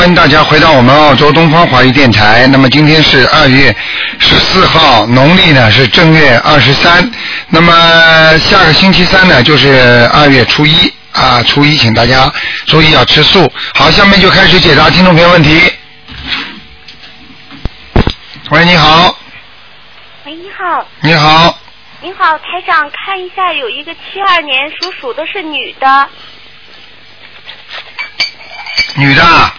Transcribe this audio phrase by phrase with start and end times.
[0.00, 2.46] 欢迎大家回到我们澳洲东方华语电台。
[2.46, 3.76] 那么今天是二月
[4.18, 7.06] 十四号，农历呢是正月二十三。
[7.48, 7.70] 那么
[8.38, 12.32] 下个星期三呢就是二月初一啊，初一请大家
[12.64, 13.46] 注意要吃素。
[13.74, 15.70] 好，下面就开始解答听众朋友问题。
[18.48, 19.14] 喂，你好，
[20.24, 21.58] 喂，你好，你好，
[22.00, 26.08] 你好，台长，看一下，有一个七二年属鼠的是女的，
[28.96, 29.52] 女的，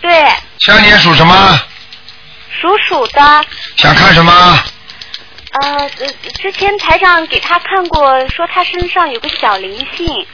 [0.00, 0.26] 对，
[0.60, 1.60] 下年属什么？
[2.60, 3.44] 属鼠的，
[3.76, 4.32] 想看什么？
[5.52, 5.90] 呃，呃
[6.40, 10.26] 之前台长给他看过，说他身上有个小灵性，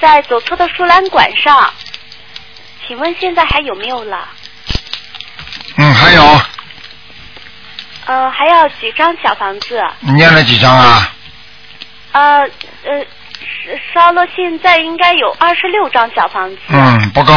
[0.00, 1.72] 在左侧的输卵管上，
[2.86, 4.28] 请问现在还有没有了？
[5.76, 6.40] 嗯，还有，
[8.06, 9.80] 呃，还要几张小房子？
[10.00, 11.12] 你念了几张啊？
[12.12, 12.40] 呃
[12.84, 13.04] 呃，
[13.92, 16.58] 烧烧了，现在应该有二十六张小房子。
[16.68, 17.32] 嗯，不够，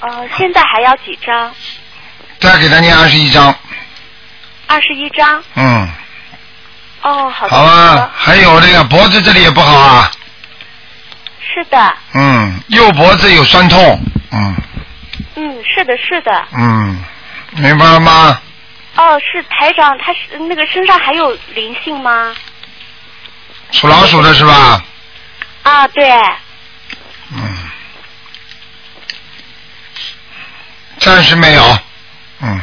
[0.00, 1.52] 呃，现在还要几张？
[2.40, 3.54] 再给他念二十一张。
[4.66, 5.42] 二十一张。
[5.54, 5.88] 嗯，
[7.02, 7.54] 哦，好的。
[7.56, 10.10] 好吧，还有这个脖子这里也不好啊。
[11.52, 14.00] 是的，嗯，右脖子有酸痛。
[14.32, 14.56] 嗯
[15.34, 16.46] 嗯，是的，是的。
[16.52, 17.04] 嗯，
[17.56, 18.40] 明白了吗？
[18.96, 22.34] 哦，是台长，他是那个身上还有灵性吗？
[23.72, 24.82] 属老鼠的是吧？
[25.62, 26.10] 啊，对。
[27.32, 27.58] 嗯，
[31.00, 31.78] 暂时没有。
[32.40, 32.60] 嗯，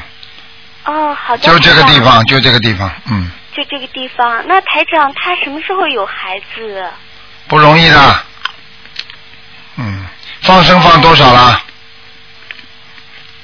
[0.85, 1.43] 哦，好的。
[1.43, 1.83] 就这个。
[1.83, 2.89] 地方，就这个地方。
[3.09, 4.43] 嗯，就这个地方。
[4.47, 6.89] 那台长他什么时候有孩子？
[7.47, 8.23] 不容易的。
[9.77, 10.05] 嗯，
[10.41, 11.61] 放生放多少了？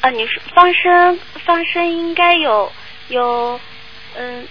[0.01, 2.71] 啊，你说放生放生应该有
[3.07, 3.59] 有
[4.15, 4.47] 嗯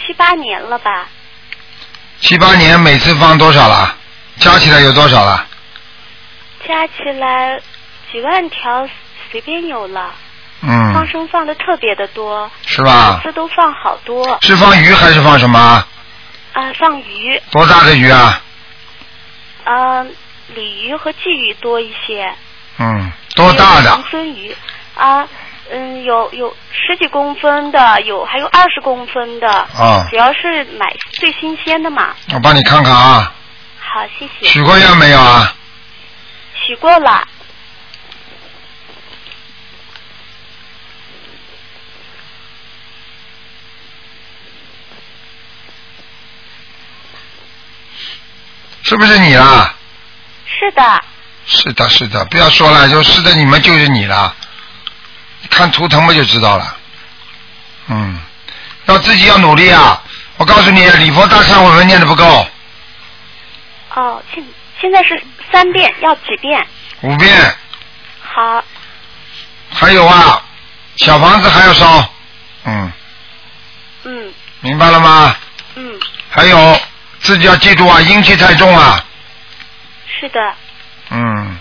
[0.00, 1.08] 七八年了吧？
[2.20, 3.96] 七八年，每次放多少了？
[4.38, 5.46] 加起来有多少了？
[6.68, 7.60] 加起来
[8.12, 8.88] 几万条
[9.34, 10.14] 随便有了。
[10.60, 13.22] 嗯放嗯，生放的特别的多，是吧每？
[13.24, 15.58] 次都放好多是放鱼还是放什么？
[16.52, 17.42] 啊，放鱼。
[17.50, 18.40] 多大的鱼啊？
[19.64, 20.14] 嗯，
[20.54, 22.32] 鲤鱼和鲫鱼多一些。
[22.78, 24.04] 嗯，多大的还有长？
[24.04, 24.56] 鳟鱼
[24.94, 25.28] 啊，
[25.72, 29.48] 嗯，有有十几公分的，有还有二十公分的。
[29.50, 32.14] 啊主要是买最新鲜的嘛。
[32.32, 33.32] 我帮你看看啊，
[33.80, 34.46] 好，谢谢。
[34.46, 35.52] 许过愿没有啊？
[36.54, 37.26] 许过了。
[48.84, 49.74] 是不是你啦？
[50.46, 51.02] 是的，
[51.46, 54.34] 是的，是的，不要说了，就是的，你们就是你了。
[55.50, 56.76] 看图腾不就知道了？
[57.88, 58.20] 嗯，
[58.86, 60.00] 要自己要努力啊！
[60.36, 62.46] 我告诉你，礼佛大忏悔文念的不够，
[63.94, 64.44] 哦，现
[64.80, 66.66] 现在是三遍，要几遍？
[67.02, 67.54] 五遍。
[68.22, 68.64] 好，
[69.70, 70.42] 还有啊，
[70.96, 72.08] 小房子还要烧。
[72.64, 72.92] 嗯，
[74.04, 75.36] 嗯明白了吗？
[75.76, 76.00] 嗯，
[76.30, 76.80] 还有
[77.24, 79.04] 自己要记住啊，阴气太重啊。
[80.06, 80.40] 是的，
[81.10, 81.58] 嗯，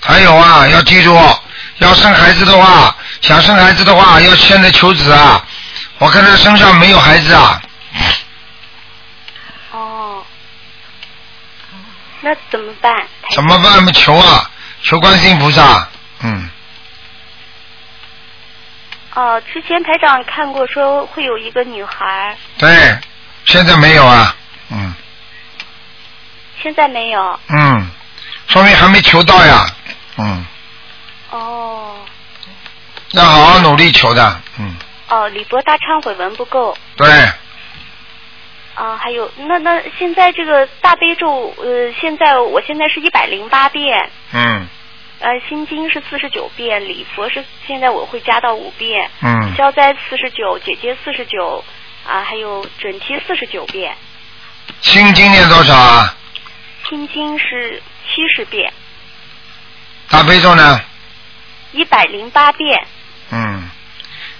[0.00, 1.18] 还有啊，要记住，
[1.78, 5.44] 要生孩子的话，想生孩子的话，要现在求子啊。
[5.98, 7.60] 我看他身上没有孩子啊，
[9.72, 10.24] 哦，
[12.20, 12.94] 那怎么办？
[13.30, 13.82] 怎么办？
[13.82, 14.50] 么求啊，
[14.82, 15.88] 求观世音菩萨。
[16.22, 16.48] 嗯，
[19.14, 22.98] 哦，之前台长看过，说会有一个女孩，对，
[23.50, 24.36] 现在没有啊。
[24.70, 24.94] 嗯
[26.62, 27.40] 现在没有。
[27.48, 27.90] 嗯，
[28.46, 29.66] 说明还没求到呀。
[30.18, 30.46] 嗯，
[31.30, 31.96] 哦
[33.12, 34.40] 要好好努力求的。
[34.58, 34.76] 嗯，
[35.08, 36.76] 哦，礼佛大忏悔文不够。
[36.96, 37.08] 对，
[38.74, 44.68] 啊，还有那那现在这个大悲咒，呃，现在我现在是一百零八遍，嗯
[45.18, 51.64] 呃，心经是四十九遍，礼佛是现在我会加到五遍，嗯，消灾四十九，姐姐四十九，
[52.06, 53.94] 啊，还有准提四十九遍，
[54.80, 56.14] 心经念多少啊？
[56.88, 58.72] 心经是七十遍，
[60.08, 60.80] 大悲咒呢？
[61.72, 62.86] 一百零八遍。
[63.30, 63.70] 嗯，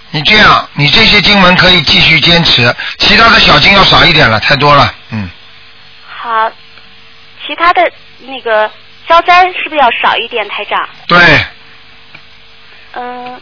[0.09, 4.93] 你这样，你这些经文可以继续坚持，其他的小经要少一点了，太多了。
[5.11, 5.29] 嗯，
[6.05, 6.51] 好，
[7.47, 8.69] 其他的那个
[9.07, 10.89] 消灾是不是要少一点，台长？
[11.07, 11.45] 对，
[12.93, 13.41] 嗯、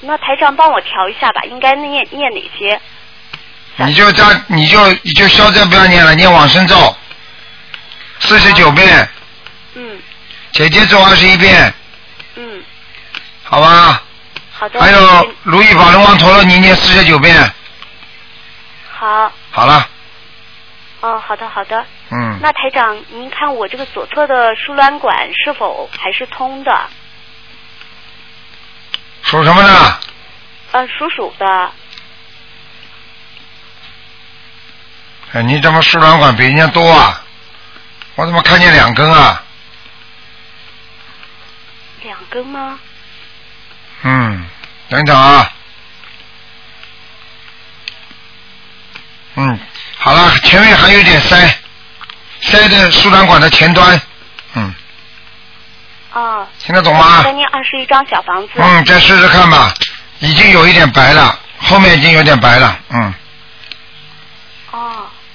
[0.00, 2.78] 那台长帮我调一下吧，应该念念哪些？
[3.76, 6.96] 你就加，你就你就消灾不要念了，念往生咒，
[8.20, 9.08] 四十九遍，
[9.74, 10.00] 嗯
[10.52, 11.74] 姐姐咒二十一遍，
[12.36, 12.62] 嗯，
[13.42, 14.00] 好吧？
[14.52, 14.80] 好的。
[14.80, 17.52] 还有如意宝轮王陀罗尼念四十九遍，
[18.92, 19.88] 好好了，
[21.00, 21.84] 哦，好的好的。
[22.10, 26.80] 嗯，那台长，您看我这个左侧的输卵管是否还是通的？
[29.24, 29.98] 属什么呢？
[30.70, 31.72] 呃，属鼠的。
[35.34, 37.20] 哎，你怎么输卵管比人家多啊？
[38.14, 39.42] 我怎么看见两根啊？
[42.02, 42.78] 两根吗？
[44.02, 44.46] 嗯，
[44.88, 45.50] 等等啊。
[49.34, 49.58] 嗯，
[49.98, 51.36] 好了，前面还有点塞，
[52.42, 54.00] 塞在输卵管的前端。
[54.52, 54.72] 嗯，
[56.12, 56.46] 哦。
[56.60, 58.50] 听得懂吗再念二十一张小房子。
[58.54, 59.74] 嗯，再试试看吧，
[60.20, 62.78] 已经有一点白了，后面已经有点白了。
[62.90, 63.14] 嗯哦，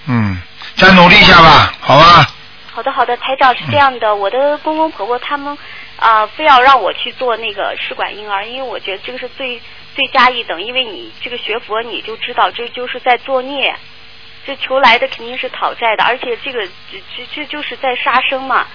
[0.09, 0.41] 嗯，
[0.75, 2.27] 再努力一下吧，好吧？
[2.71, 5.57] 好的好的，台长是这样的，我的公公婆婆他们
[5.97, 9.61] 啊、非要让我去做那个试管婴儿，因为我觉得这个是最
[9.95, 13.75] 最佳一等，因为你这个学佛你就知道这就是在作孽，
[14.47, 18.65] 这求来的肯定是讨债的，而且这个这这这就是在杀生嘛，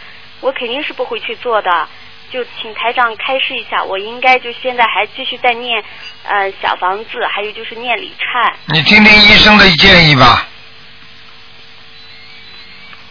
[0.40, 1.88] 我肯定是不会去做的。
[2.31, 5.82] 就请台长开示一下，我应该就现在还继续在念
[6.25, 10.46] 呃小房子，还有就是念礼忏你听听医生的建议吧。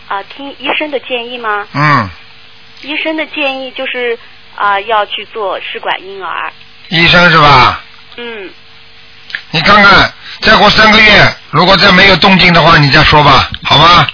[0.08, 1.68] 啊、听医生的建议吗？
[1.74, 2.10] 嗯，
[2.82, 4.18] 医生的建议就是
[4.56, 6.52] 啊、要去做试管婴儿。
[6.90, 7.82] 医生是吧？
[8.18, 8.50] 嗯，
[9.52, 14.06] 你看看，再过三个月，如果再没有动静的话，你再说吧，好吗？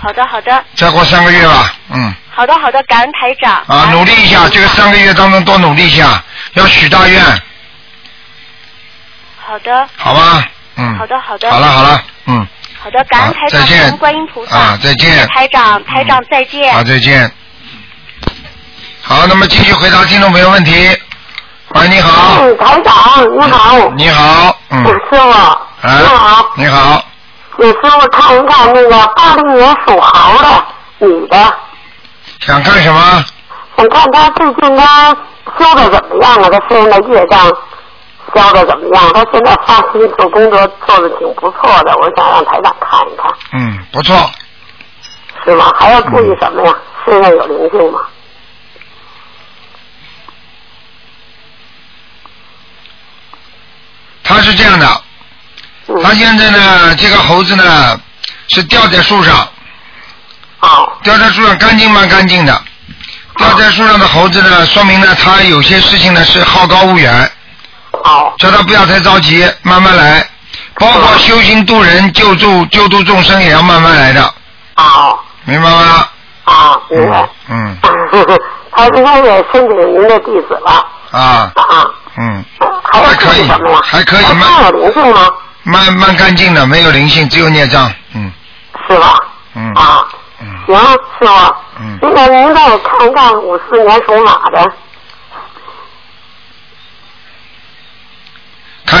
[0.00, 3.62] 好的好的再过三个月吧，嗯，好的好的，感恩台长。
[3.66, 6.22] 啊，努力一下，这个三个月当中多努力一下，
[6.54, 7.22] 要许大愿，
[9.38, 10.48] 好的好吧？
[10.76, 10.96] 嗯。
[10.96, 11.50] 好的好的。
[11.50, 12.46] 好了好了，嗯，
[12.82, 14.56] 好的，感恩台长，感恩观音菩萨。
[14.56, 16.72] 啊再见谢谢台长，台长再见。
[16.72, 17.30] 好，再见。
[19.02, 20.72] 好，那么继续回答听众朋友问题。
[21.74, 27.04] 喂，你好，嗯，台长你好，你好，嗯，师傅，啊你好，，你好，
[27.58, 30.64] 你师傅看一看那个八零年属猴的
[31.06, 31.54] 女的，
[32.40, 33.24] 想看什么？
[33.76, 35.16] 想看她最近她
[35.58, 36.50] 修的怎么样了？
[36.50, 37.46] 她身上的业障
[38.34, 39.12] 消的怎么样？
[39.12, 44.30] 他现在发心做工作做的挺不错的，我想让台长看一看，嗯，不错，
[45.44, 45.72] 是吗？
[45.78, 46.74] 还要注意什么呀？
[47.04, 48.00] 身上有灵性吗？
[54.22, 55.02] 他是这样的，
[55.88, 58.00] 嗯，他现在呢，这个猴子呢
[58.48, 59.48] 是吊在树上，
[60.60, 62.06] 哦，吊在树上干净吗？
[62.06, 62.62] 干净的。
[63.36, 67.32] 吊在树上的猴子呢，说明呢，他有些事情呢是好高骛远，
[68.04, 70.26] 哦，叫他不要太着急，慢慢来。
[70.78, 74.34] 包括修行度人、救助、救度众生，也要慢慢来的，
[74.74, 76.08] 好，明白吗？
[76.44, 77.28] 啊，明白。
[77.48, 77.76] 嗯
[78.72, 81.84] 他应该也申请您的弟子了啊，啊。
[82.16, 82.44] 嗯，
[82.90, 83.48] 还可以？
[83.82, 85.28] 还可以他吗有灵性吗？
[85.64, 87.92] 慢慢干净的，没有灵性，只有孽障。
[88.14, 88.32] 嗯
[88.88, 89.16] 是吧？
[89.54, 90.06] 嗯啊，
[90.40, 90.76] 嗯，行，
[91.18, 91.54] 师傅。
[91.80, 94.72] 嗯那个您再看一看五四年属马的，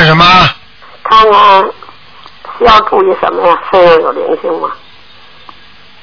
[0.00, 0.24] 看什么？
[1.04, 1.62] 看看
[2.58, 3.54] 需要注意什么呀？
[3.70, 4.70] 身上有灵性吗？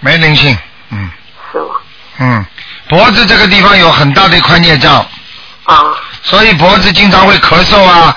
[0.01, 0.55] 没灵性。
[0.91, 1.09] 嗯
[1.51, 1.75] 是吗？
[2.19, 2.45] 嗯，
[2.89, 5.04] 脖子这个地方有很大的一块孽障，
[5.63, 8.16] 啊，所以脖子经常会咳嗽啊，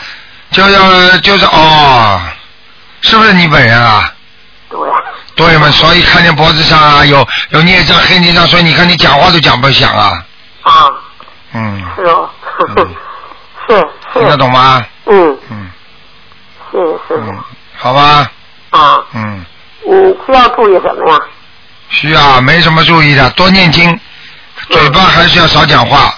[0.50, 2.20] 就要就是哦，
[3.00, 4.12] 是不是你本人啊？
[4.68, 4.78] 对。
[5.36, 10.22] 对嘛，所以看见脖子上啊有有孽障黑孽障，所以你看你讲话都讲不响啊。
[10.62, 10.90] 啊，
[11.54, 12.28] 嗯，是哦。
[12.76, 12.76] 嗯
[13.68, 14.36] 是听得。
[14.36, 14.84] 懂吗？
[15.06, 15.69] 嗯，嗯
[16.72, 17.38] 嗯，
[17.76, 18.30] 好吧，
[18.70, 19.44] 啊，嗯，
[19.84, 19.92] 你，
[20.26, 21.18] 需要注意什么呀？
[21.88, 23.98] 需要没什么注意的，多念经，
[24.68, 26.14] 嘴巴还是要少讲话，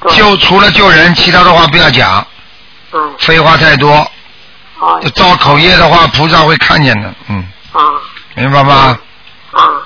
[0.00, 2.24] 对就除了救人，其他的话不要讲，
[2.92, 3.92] 嗯，废话太多，
[4.78, 7.80] 啊，造口业的话，菩萨会看见的，嗯，啊。
[8.34, 8.96] 明白吗？
[9.50, 9.82] 啊，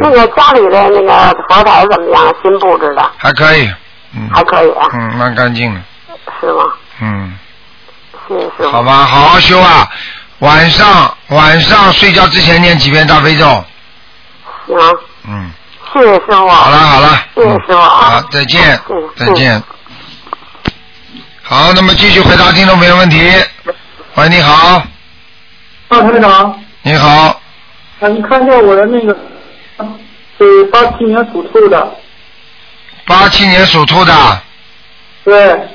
[0.00, 2.32] 那嗯，个家里的那个佛台怎么样？
[2.40, 3.10] 新布置的？
[3.16, 3.68] 还可以，
[4.14, 5.80] 嗯，还可以啊，嗯，蛮干净的，
[6.40, 6.62] 是吗？
[7.00, 7.36] 嗯，
[8.38, 8.70] 谢谢。
[8.70, 9.88] 好吧，好好修啊，
[10.38, 13.44] 晚上晚上睡觉之前念几遍大悲咒，
[14.66, 14.76] 行，
[15.26, 15.50] 嗯，
[15.92, 16.48] 谢谢师傅。
[16.48, 17.88] 好了好了，谢谢师傅啊。
[17.88, 18.80] 好，再见。
[18.88, 19.62] 嗯，再见。
[21.42, 23.18] 好，那么继续回答听众朋友问题。
[24.14, 24.82] 喂，你好，
[25.88, 27.08] 啊，台长，你好，
[28.00, 29.16] 啊，你看一下我的那个
[30.38, 31.94] 是八七年属兔的，
[33.06, 34.42] 八七年属兔的，
[35.24, 35.68] 对，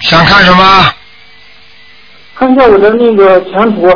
[0.00, 0.94] 想看什么？
[2.38, 3.88] 看一下我的那个前途，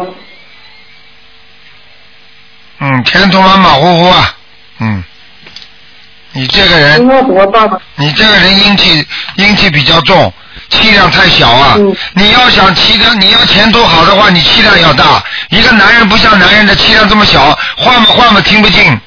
[2.78, 4.34] 嗯，前途马马虎虎啊，
[4.78, 5.04] 嗯，
[6.32, 7.06] 你这个人？
[7.96, 10.32] 你这个人阴气阴气比较重，
[10.70, 11.74] 气量太小啊。
[11.76, 15.22] 嗯你要想气量，你要前途好的话，你气量要大。
[15.50, 18.98] 一个男人不像男人的气量这么小，换吧换吧听不进，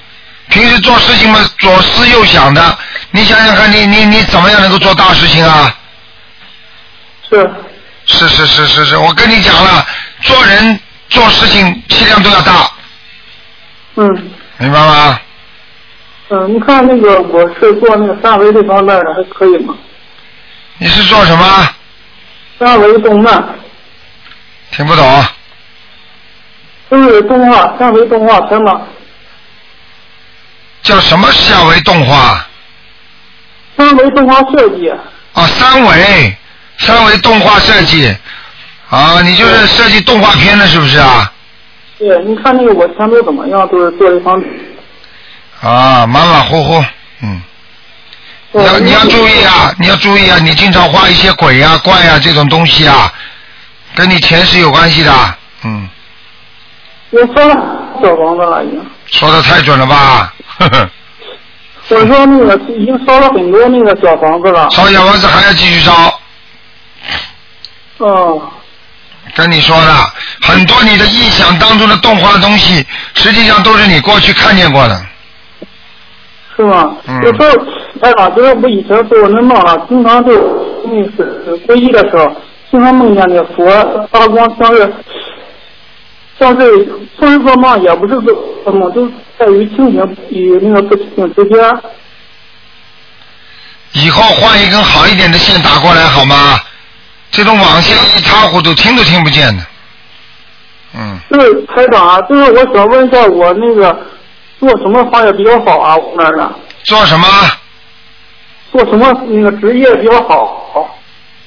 [0.50, 2.78] 平时做事情嘛左思右想的。
[3.10, 5.76] 你想想看，你你你怎么样能够做大事情啊？
[7.34, 7.50] 是，
[8.06, 9.86] 是是是是是，我跟你讲了，
[10.22, 12.72] 做人做事情气量都要大，
[13.96, 15.20] 嗯明白吗？
[16.30, 19.76] 嗯，你看那个我是做那个三维这方面的，还可以吗？
[20.78, 21.70] 你是做什么？
[22.60, 23.44] 三维动漫
[24.72, 25.26] 听不懂。
[26.92, 28.82] 就是动画，三维动画片嘛，
[30.84, 32.46] 叫什么三维动画？
[33.76, 34.90] 三维动画设计。
[35.34, 36.38] 啊，三维，
[36.78, 38.16] 三维动画设计。
[38.90, 41.32] 啊，你就是设计动画片的，是不是啊？
[41.98, 43.68] 对，你看那个我前途怎么样？
[43.70, 44.48] 都是做这方面。
[45.62, 46.84] 啊，马马虎虎，
[47.22, 47.42] 嗯。
[48.56, 53.12] 你要你要注意啊，你要注意啊，你经常画一些鬼呀、怪呀、这种东西啊，
[53.96, 55.12] 跟你前世有关系的，
[55.64, 55.90] 嗯，
[57.10, 57.56] 我说了
[58.00, 58.86] 小房子了，已经。
[59.08, 60.32] 说的太准了吧？
[60.60, 60.90] 呵呵，
[61.90, 64.70] 我说那个 已经烧了很多那个小房子了。
[64.70, 66.20] 烧小房子还要继续烧，
[68.04, 68.42] 哦，
[69.34, 69.94] 跟你说的，
[70.42, 75.02] 很多你的臆想当中的动画东西，实际上都是你过去看见过的。
[76.56, 76.94] 是吗？
[77.08, 77.48] 嗯有时候，
[78.02, 80.32] 哎呀，就是我以前做那梦啊，经常就
[80.86, 82.36] 那是皈依的时候，
[82.70, 84.94] 经常梦见那佛发光，像是
[86.38, 86.84] 像是
[87.18, 91.58] 不是做梦，也不是做梦，都在于清醒与那个不清醒之间。
[93.94, 96.60] 以后换一根好一点的线打过来好吗？
[97.34, 99.66] 这种网线一塌糊涂，听都听不见的。
[100.96, 104.06] 嗯，就是台长啊，就是我想问一下，我那个
[104.60, 105.98] 做什么行业比较好啊？
[105.98, 107.28] 我那儿的做什么？
[108.72, 110.96] 做什么那个职业比较好？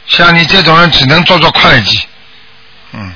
[0.06, 2.04] 像你这种人只能做做会计。
[2.92, 3.12] 嗯，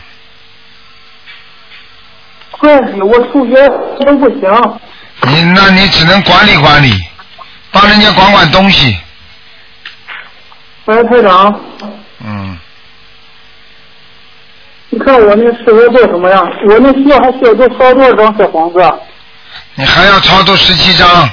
[2.53, 3.55] 会计，我数学
[4.01, 4.79] 真不行。
[5.23, 6.95] 你那你只能管理管理，
[7.73, 8.97] 帮人家管管东西。
[10.85, 11.61] 喂，台长，
[12.25, 12.59] 嗯，
[14.91, 16.47] 你看我那适合做什么样？
[16.69, 18.81] 我那需要还需要多烧多少张小房子？
[18.81, 18.95] 啊
[19.77, 21.29] 你还要超度十七张。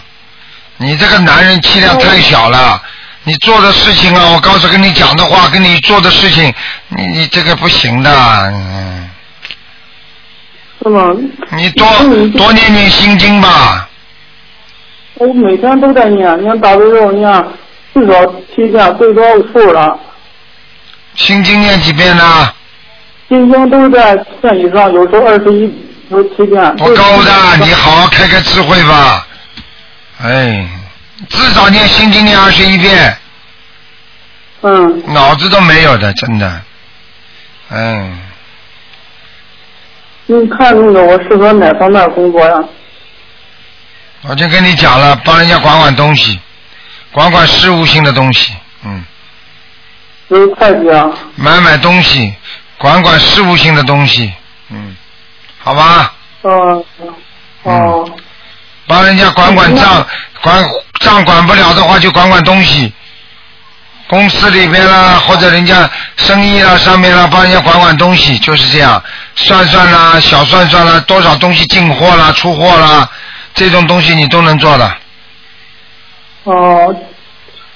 [0.77, 2.81] 你这个男人气量太小了。
[3.23, 6.53] 你做的事情啊，我告诉跟你讲的话，跟你做的事情，
[6.89, 8.09] 你你这个不行的。
[8.53, 9.09] 嗯，
[10.81, 11.09] 是吗？
[11.51, 11.85] 你多
[12.37, 13.89] 多念念心经吧。
[15.15, 17.45] 我每天都在念，念大悲咒念
[17.93, 18.25] 至少
[18.55, 19.99] 七遍，最多五了。
[21.17, 22.53] 心经念几遍呢？
[23.27, 25.69] 心经都在遍以上，有时候二十一，
[26.09, 26.75] 有七遍。
[26.77, 29.27] 不够的，你好好开开智慧吧。
[30.21, 30.65] 哎，
[31.27, 33.17] 至少念心经念二十一遍，
[34.61, 36.61] 嗯，脑子都没有的，真的。
[37.69, 38.17] 嗯，
[40.27, 42.63] 你看那个我适合哪方面工作呀？
[44.21, 46.39] 我就跟你讲了，帮人家管管东西，
[47.11, 48.53] 管管事务性的东西，
[48.85, 49.03] 嗯，
[50.29, 51.09] 就是会计啊。
[51.35, 52.33] 买买东西，
[52.77, 54.31] 管管事务性的东西，
[54.69, 54.95] 嗯，
[55.59, 56.83] 好吧，嗯，
[57.63, 58.09] 哦，
[58.87, 60.05] 帮人家管管账，
[60.41, 60.65] 管
[60.99, 62.91] 账管不了的话就管管东西，
[64.07, 69.01] 公司里边啦，或者人家生意啦上面啦，帮人家管管东西，就是这样，
[69.35, 73.09] 算算啦，小算算啦，多少东西进货啦、出货啦，
[73.53, 74.93] 这种东西你都能做的。
[76.43, 76.95] 哦，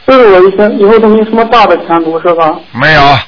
[0.08, 2.52] 这个我以前以后都没什么大的前途是吧？
[2.72, 3.20] 没有，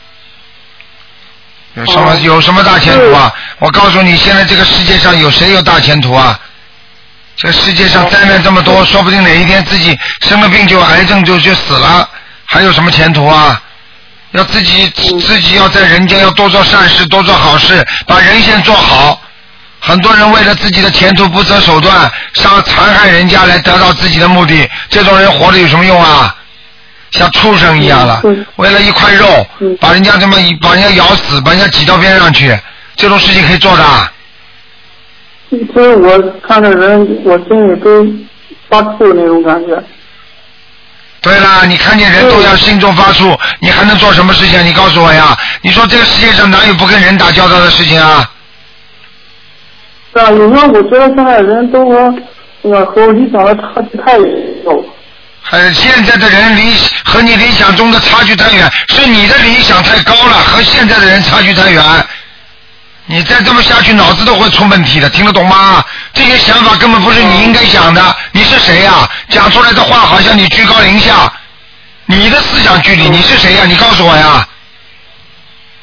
[1.76, 3.32] 有什么、哦有什么大前途啊？
[3.60, 6.40] 我告诉你，现在这个世界上有谁有大前途啊？
[7.36, 12.08] 这个世界上灾难这么多，说不定哪一天自己生了病就癌症就就死了，
[12.46, 13.62] 还有什么前途啊？
[14.32, 19.22] 要自己自己要在人间要多做善事，多做好事，把人先做好。
[19.80, 26.36] 很多人为了自己的前途不择手段，杀残害人家来得到自己的目的，这种人活着有什么用啊？
[27.14, 29.26] 像畜生一样了嗯，为了一块肉
[29.60, 32.58] 嗯，把人家这么一把人家咬死，把人家挤到边上去，
[32.96, 34.12] 这种事情可以做的啊。
[35.52, 38.04] 其实我看着人，我心里都
[38.68, 39.82] 发怵那种感觉。
[41.22, 44.64] 对啦，你看见人都要心中发怵，你还能做什么事情啊？
[44.64, 45.38] 你告诉我呀！
[45.62, 48.28] 你说这个世界上哪有不跟人打交道的事情啊？
[50.14, 52.14] 是啊，有时候我觉得现在人都和
[52.64, 54.86] 那个和我理想的差距太有。
[55.52, 56.74] 呃，现在的人理
[57.04, 61.84] 和你理想中的差距太远，是你的理想太高了，和现在的人差距太远。
[63.06, 65.84] 你再这么下去，脑子都会出问题的，听得懂吗？
[66.14, 68.16] 这些想法根本不是你应该想的。
[68.32, 71.32] 你是谁呀、讲出来的话好像你居高临下，
[72.06, 74.48] 你的思想距离，你是谁呀、你告诉我呀。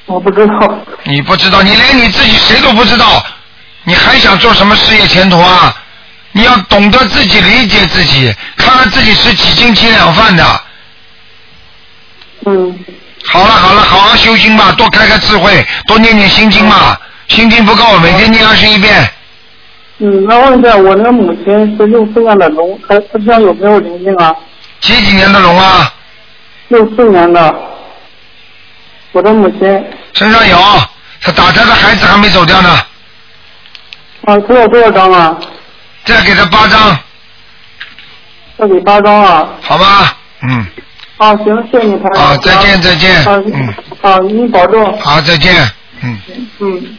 [0.07, 0.55] 我不知道。
[1.05, 3.25] 你不知道，你连你自己谁都不知道，
[3.85, 5.77] 你还想做什么事业前途啊？
[6.33, 10.61] 你要懂得自己理解自己，看看自己是几斤几两饭的。
[12.47, 12.79] 嗯，
[13.25, 16.97] 好了好了，好好修心吧，多开开智慧，多念念心经嘛。
[17.29, 19.09] 心经不够，每天念二十一遍。
[19.99, 24.35] 嗯，那问一下，我那个母亲是六四年的龙，她她身上有没有灵性啊？
[24.81, 25.93] 几几年的龙啊？
[26.69, 27.55] 六四年的，
[29.13, 29.85] 我的母亲
[30.15, 30.57] 身上有，
[31.21, 32.71] 她打胎的孩子还没走掉呢，
[34.25, 35.37] 啊，需要多少张啊？
[36.05, 36.99] 再给他八张，
[38.59, 39.49] 再给八张啊？
[39.63, 40.17] 好吧？
[40.43, 40.67] 嗯，
[41.19, 42.25] 啊，行，谢谢你，台长。
[42.25, 44.99] 好，再见再见，啊，嗯，啊，您保重。
[45.01, 45.55] 好，再见，
[46.03, 46.19] 嗯，
[46.61, 46.99] 嗯。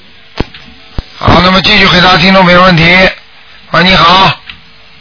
[1.18, 2.84] 好，那么继续回答听众朋友问题。
[3.72, 4.32] 喂，你好，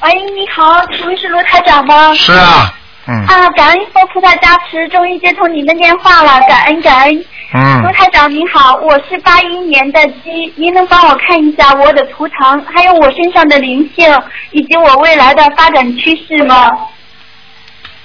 [0.00, 2.14] 喂，你好，请问是罗台长吗？
[2.14, 2.72] 是啊，
[3.10, 7.24] 嗯啊，感恩佛菩萨加持，终于接通您的电话了，感恩感恩。
[7.52, 14.08] 嗯卢，台长您好，我是八一年的鸡，您能帮我看一下我的图腾，还有我身上的灵性，
[14.52, 16.70] 以及我未来的发展趋势吗？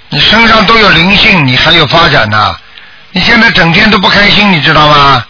[0.08, 2.56] 你身上都有灵性，你还有发展呢。
[3.12, 5.24] 你现在整天都不开心，你知道吗？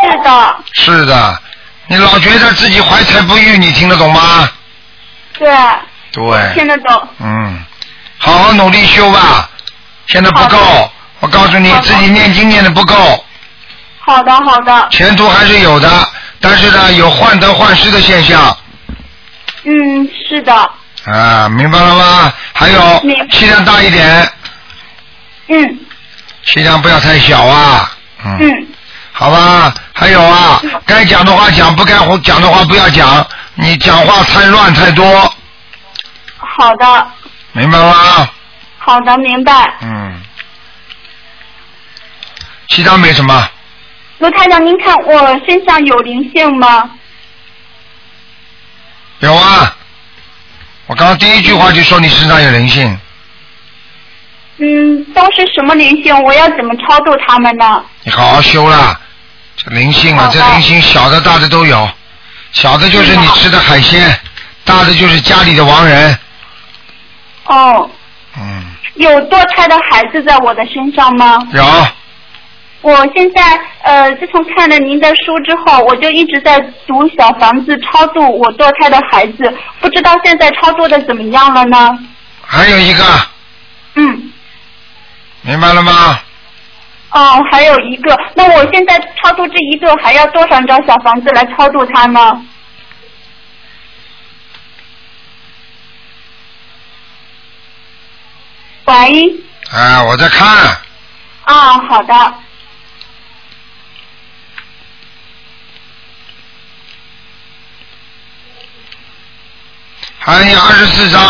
[0.00, 1.38] 是的，是的，
[1.88, 4.48] 你老觉得自己怀才不遇，你听得懂吗？
[5.38, 5.48] 对，
[6.12, 7.08] 对，听得懂。
[7.18, 7.62] 嗯，
[8.22, 9.48] 好好努力修吧，
[10.06, 12.94] 现在不够，我告诉你自己念经念的不够，
[14.00, 15.88] 好的，好的，前途还是有的，
[16.38, 18.54] 但是呢有患得患失的现象。
[19.64, 20.54] 嗯，是的，
[21.06, 22.32] 啊，明白了吗？
[22.52, 24.32] 还有气量大一点，
[25.48, 25.78] 嗯。
[26.44, 27.90] 气量不要太小啊，
[28.24, 28.66] 嗯，嗯，
[29.12, 35.04] 好吧，还有啊，该讲的话讲，不该讲的话不要讲，你讲话太乱太多，
[36.38, 37.06] 好的，
[37.52, 38.30] 明白吗？
[38.78, 39.74] 好的，明白。
[39.82, 40.20] 嗯，
[42.68, 43.48] 其他没什么，
[44.18, 46.90] 卢台长，您看我身上有灵性吗？
[49.18, 49.76] 有啊，
[50.86, 52.98] 我刚刚第一句话就说你身上有灵性，
[54.58, 56.18] 嗯，都是什么灵性？
[56.22, 57.84] 我要怎么超度他们呢？
[58.04, 58.98] 你好好修啦。
[59.56, 61.90] 这灵性啊，这灵性小的大的都有，
[62.52, 64.18] 小的就是你吃的海鲜，
[64.64, 66.18] 大的就是家里的亡人。
[67.50, 67.90] 哦，
[68.38, 71.38] 嗯，有堕胎的孩子在我的身上吗？
[71.52, 71.64] 有，
[72.82, 73.42] 我现在
[73.82, 81.98] 呃，自从看了您的书之后，我就一直在读小房子超度我堕胎的孩子，不知道现在超度的怎么样了呢？
[82.42, 83.04] 还有一个，
[83.96, 84.32] 嗯，
[85.42, 86.20] 明白了吗？
[87.12, 92.40] 哦，还有一个，那我现在超度这一个还要多少张小房子来超度他呢？
[98.90, 99.36] 喂，
[99.70, 100.48] 啊，我在看，
[101.44, 102.34] 啊，好的，
[110.18, 111.22] 还有二十四张，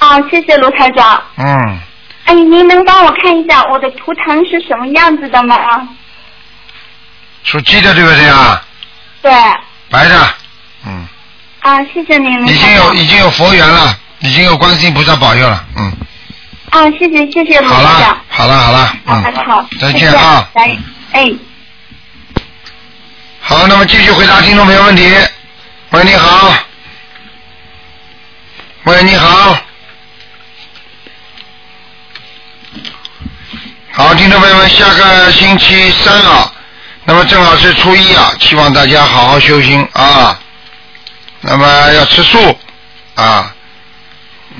[0.00, 1.22] 啊，谢谢卢台长。
[1.36, 1.78] 嗯，
[2.24, 5.56] 哎，您能帮我看一下我的图腾是什么样子的吗？
[7.44, 8.60] 属鸡的对不对啊？
[9.22, 9.30] 对，
[9.88, 10.34] 白的，
[10.84, 11.06] 嗯，
[11.60, 12.74] 啊，谢谢您，卢已经。
[12.74, 15.92] 有已经有佛缘了，已经有观世音菩萨保佑了，嗯，
[16.70, 18.24] 啊，谢谢谢谢卢好台长了。
[18.28, 20.48] 好了好了，好，嗯，好，再见啊
[21.12, 21.32] 哎，
[23.40, 25.08] 好，那么继续回答听众朋友问题。
[25.90, 26.52] 喂，你好。
[28.84, 29.56] 喂，你好。
[33.92, 36.52] 好，听众朋友们，下个星期三啊，
[37.04, 40.38] 那么正好是初一啊，希望大家好好修心啊。
[41.40, 42.58] 那么要吃素
[43.14, 43.54] 啊，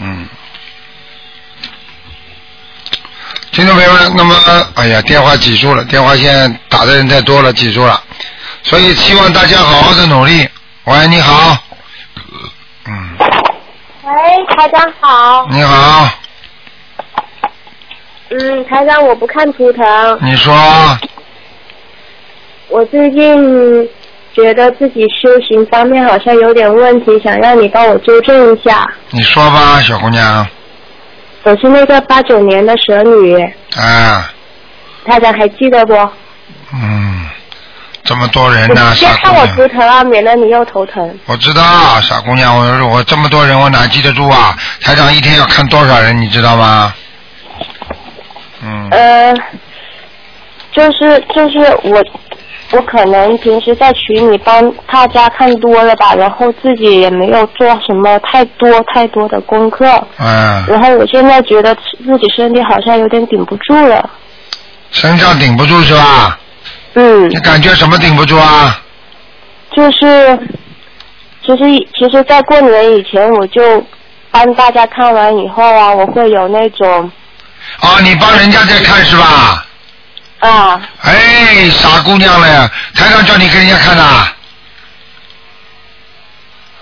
[0.00, 0.28] 嗯。
[3.52, 4.36] 听众朋友们，那么
[4.76, 8.00] 哎呀，电话挤住了，电话线打的人太多了，挤住了，
[8.62, 10.48] 所以希望大家好好的努力。
[10.84, 11.58] 喂，你好，
[12.86, 13.16] 嗯，
[14.04, 15.46] 喂，台长好。
[15.50, 16.08] 你好，
[18.30, 20.54] 嗯，台长，我不看图腾，你说，
[22.68, 23.88] 我最近
[24.40, 28.88] 觉得自己修行方面好像有点问题，想让你帮我纠正一下。
[29.10, 30.46] 你说吧，小姑娘，
[31.42, 33.36] 我是那个八九年的蛇女，
[33.76, 34.30] 啊，
[35.04, 35.94] 台长还记得不？
[36.72, 37.28] 嗯，
[38.04, 41.18] 这么多人你呢，别看我傻姑娘，图腾啊，免得你又头疼。
[41.26, 44.56] 我知道，傻姑娘，我我这么多人，我哪记得住啊？
[44.80, 46.94] 台长一天要看多少人，你知道吗？
[48.62, 49.34] 嗯，呃，
[50.70, 52.04] 就是就是我，
[52.70, 59.86] 我可能平时在群里帮大家看多了吧，然后自己也没有做什么太多太多的功课，
[60.18, 64.10] 嗯，然后我现在觉得自己身体好像有点顶不住了。
[64.90, 66.38] 身上顶不住是吧？
[66.94, 68.78] 嗯你，感觉什么顶不住啊？
[69.74, 70.38] 就是，
[71.44, 73.82] 其实其实，在过年以前我就
[74.30, 77.10] 帮大家看完以后啊，我会有那种
[77.82, 79.64] 哦，你帮人家在看是吧？
[80.40, 84.04] 啊，哎，傻姑娘嘞，台上叫你给人家看的，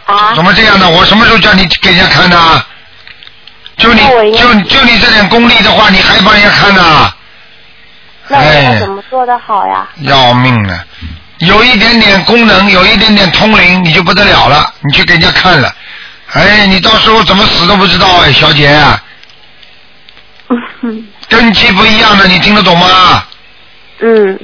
[0.06, 0.88] 啊怎么这样的？
[0.88, 2.66] 我什么时候叫你给人家看的？
[3.78, 4.00] 就你
[4.36, 7.12] 就就你这点功力的话，你还帮人家看呢？
[8.28, 9.86] 那我哎怎么做的好呀？
[9.98, 10.84] 要命了！
[11.38, 15.74] 有一点点功能，有一点点通灵，你就不得了了，你去给人家看了。
[16.32, 18.78] 哎，你到时候怎么死都不知道哎，小姐，
[21.28, 23.24] 根基不一样的，你听得懂吗？
[24.00, 24.38] 嗯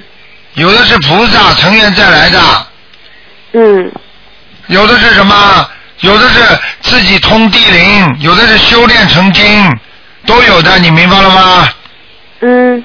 [0.55, 2.41] 有的是菩萨成愿再来的，
[3.53, 3.93] 嗯
[4.67, 5.69] 有的是什么？
[6.01, 6.41] 有的是
[6.81, 9.79] 自己通地灵，有的是修炼成精，
[10.27, 11.69] 都有的，你明白了吗？
[12.41, 12.85] 嗯，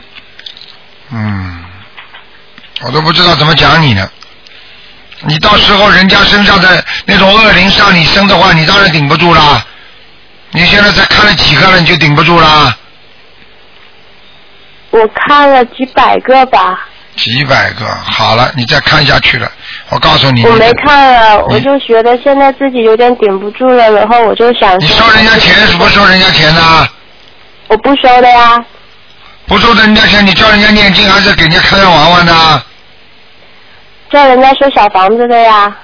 [1.11, 1.65] 嗯，
[2.81, 4.07] 我都不知道怎么讲你呢。
[5.21, 9.65] 你到时候人家身上的那种恶灵上你身的话，你当然顶不住啦。
[10.51, 12.77] 你现在才看了几个了，你就顶不住啦？
[14.99, 19.51] 我看了几百个吧，几百个，好了，你再看下去了，
[19.89, 26.87] 我告诉你，我没看了，我就觉得现在自己有点顶不住了，然后我就想你收人家钱是不收人家钱呢？
[27.67, 28.57] 我不收的呀，
[29.45, 32.63] 不收人家钱，你叫人家念经还是给人家看看玩玩呢？
[34.09, 35.75] 叫人家修小房子的呀。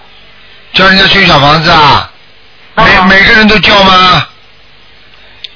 [0.73, 2.09] 叫人家修小房子啊？
[2.75, 4.25] 每啊每个人都叫吗？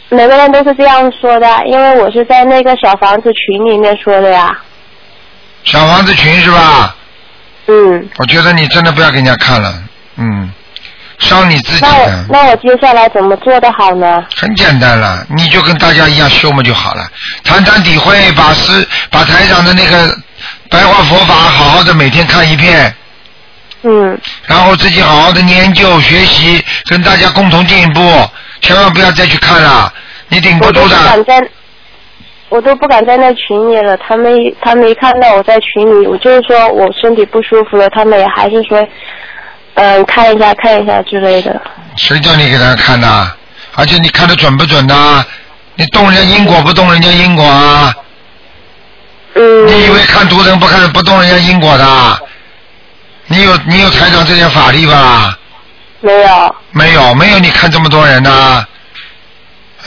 [0.10, 4.58] 每个人都是这样说的，因为我是在那个小房子群里面说的呀。
[5.64, 6.96] 小房子群是吧？
[7.68, 9.74] 嗯，我觉得你真的不要给人家看了，
[10.16, 10.50] 嗯，
[11.20, 12.26] 伤你自己那我。
[12.30, 14.24] 那我接下来怎么做的好呢？
[14.34, 17.06] 很简单了，你就跟大家一样修嘛就好了，
[17.44, 20.18] 谈谈体会，把师把台长的那个
[20.70, 22.96] 白话佛法好好的每天看一遍，
[23.84, 28.02] 嗯然后自己好好的研究学习，跟大家共同进步，
[28.62, 29.92] 千万不要再去看了，
[30.30, 30.96] 你顶不我都住的。
[30.98, 31.50] 不敢在，
[32.50, 33.96] 我都不敢在那群里了。
[33.98, 38.86] 他们他们一看到我在群里，我就是说我身体不舒服了，他们也还是说，
[39.76, 41.62] 嗯、看一下看一下之类的。
[41.96, 43.32] 谁叫你给他看的？
[43.76, 45.24] 而且你看的准不准呐？
[45.76, 47.94] 你动人家因果不动人家因果啊？
[49.36, 49.68] 嗯。
[49.68, 51.86] 你以为看图腾不看不动人家因果的？
[53.28, 55.38] 你有你有台长这些法力吧？
[56.08, 56.56] 没有。
[56.72, 58.66] 没有没有，你看这么多人呢、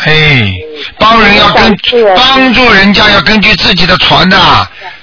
[0.04, 0.42] 哎，
[0.98, 1.76] 帮人要根
[2.14, 4.37] 帮助人家要根据自己的船的，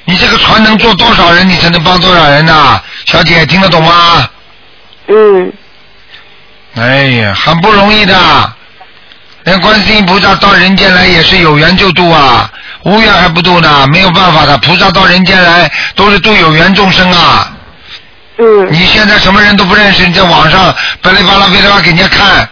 [0.06, 4.30] 你这个船能坐多少人，你才能帮多少人呢、小姐听得懂吗？
[5.08, 5.51] 嗯。
[6.75, 8.15] 哎呀，很不容易的。
[9.45, 12.51] 连观世音菩萨到人间来也是有缘就度啊，
[12.84, 14.58] 无缘还不渡呢，没有办法的。
[14.58, 17.51] 菩萨到人间来都是渡有缘众生啊。
[18.38, 18.71] 嗯。
[18.71, 22.47] 你现在什么人都不认识，你在网上巴拉巴拉巴拉给人家看。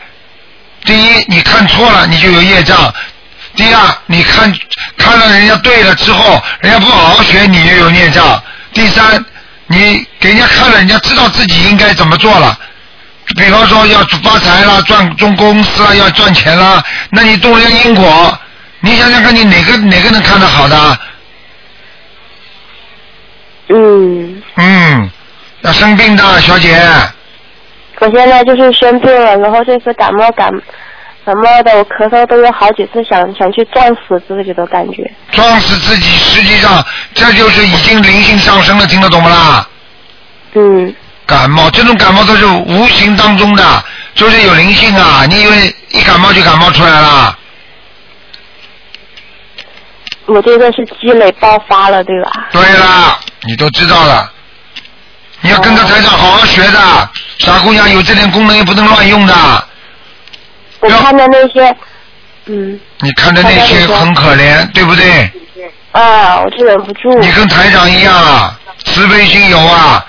[0.84, 2.94] 第一，你看错了，你就有业障；
[3.56, 4.54] 第二，你看
[4.98, 8.40] 看了人家对了之后，人家不好好学，你也有孽障；
[8.72, 9.24] 第三，
[9.68, 12.58] 你给人家看了，人家知道自己应该怎么做了。
[13.36, 18.40] 比方说要发财了，赚中公司了，要赚钱了，那你动人家因果，
[18.82, 21.00] 你想想看，你哪个哪个能看得好的？
[23.70, 25.12] 嗯，嗯，
[25.66, 26.78] 要生病的小姐，
[28.00, 30.52] 我现在就是生病了，然后这次感冒感
[31.26, 35.12] 感冒的，我咳嗽都有好几次想想去撞死自己的感觉。
[35.32, 39.68] 撞死自己，实际上这就是已经灵性上升了，听得懂不啦？
[40.54, 40.96] 嗯。
[41.26, 43.64] 感冒这种感冒都是无形当中的，
[44.14, 45.26] 就是有灵性啊！
[45.28, 47.36] 你以为一感冒就感冒出来了？
[50.28, 52.32] 我这个是积累爆发了，对吧？
[52.52, 54.32] 对啦，你都知道了。
[55.46, 59.34] 你要跟着台长好好学的，傻姑娘有这点功能也不能乱用的。
[60.80, 61.76] 我看着那些，
[62.48, 65.32] 嗯，你看着那些很可怜，对不对？
[65.92, 67.14] 啊，我就忍不住。
[67.20, 70.04] 你跟台长一样啊，慈悲心有啊，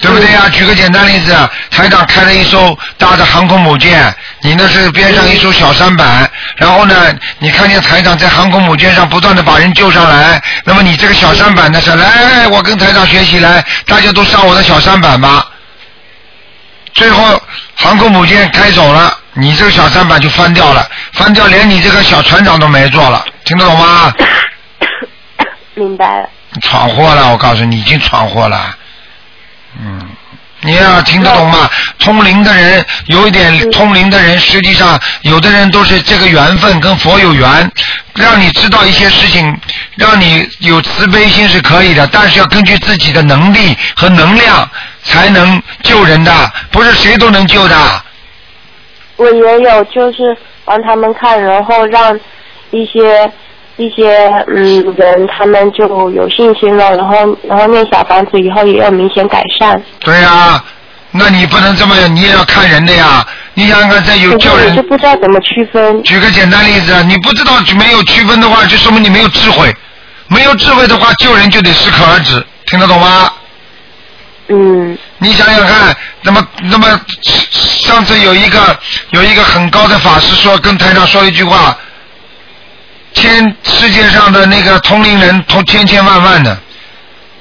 [0.00, 1.36] 对不对呀、举个简单例子，
[1.70, 15.46] 台长开了一艘大的航空母舰，你那是边上一艘小舢板，然后呢，你看见台长在航空母舰上不断的把人救上来，那么你这个小舢板呢是来，我跟台长学习来，大家都上我的小舢板吧。
[16.94, 17.40] 最后
[17.74, 24.12] 航空母舰开走了，你这个小舢板就翻掉了，翻掉连你这个小船长都没做了，听得懂吗？
[25.76, 26.28] 明白了。
[26.62, 28.74] 闯祸了，我告诉你，已经闯祸了。
[29.78, 30.00] 嗯，
[30.62, 31.70] 你要听得懂吗？
[31.98, 37.70] 通灵的人有一点通灵的人，实际上有的人都是这个缘分跟佛有缘，
[38.14, 39.56] 让你知道一些事情，
[39.96, 44.68] 让你有慈悲心是可以的，但是要根据自己的能力和能量
[45.04, 47.76] 才能救人的，不是谁都能救的。
[49.16, 52.18] 我也有就是帮他们看，然后让
[52.70, 53.30] 一些
[53.80, 57.16] 一些嗯人他们就有信心了，然后
[57.48, 59.82] 然后念小房子以后也有明显改善。
[60.00, 60.62] 对呀、
[61.12, 63.26] 那你不能这么，你也要看人的呀。
[63.54, 64.82] 你想想看，这有救人就。
[64.82, 66.02] 不知道怎么区分。
[66.02, 69.74] 举个简单例子，你不知道没有区分的话，就说明你没有智慧。
[70.28, 73.32] 没有智慧的话，救人就得适可而止，听得懂吗？
[74.52, 76.86] 嗯你想想看，那么那么
[77.22, 78.76] 上次有一个
[79.10, 81.76] 有一个很高的法师说，跟台长说一句话，
[83.14, 86.58] 天世界上的那个通灵人通千千万万的，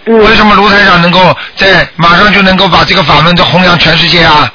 [0.06, 4.52] 嗯为什么卢台长能够在马上就能够把这个法门都弘扬全世界啊？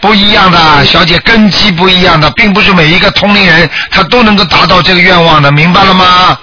[0.00, 6.38] 不一样的，小姐，根基不一样的，并不是每一个通灵人他都能够达到这个愿望的，明白了吗？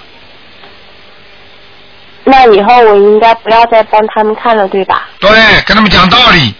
[2.24, 5.08] 那以后我应该不要再帮他们看了，对吧？
[5.20, 5.30] 对，
[5.66, 6.54] 跟他们讲道理，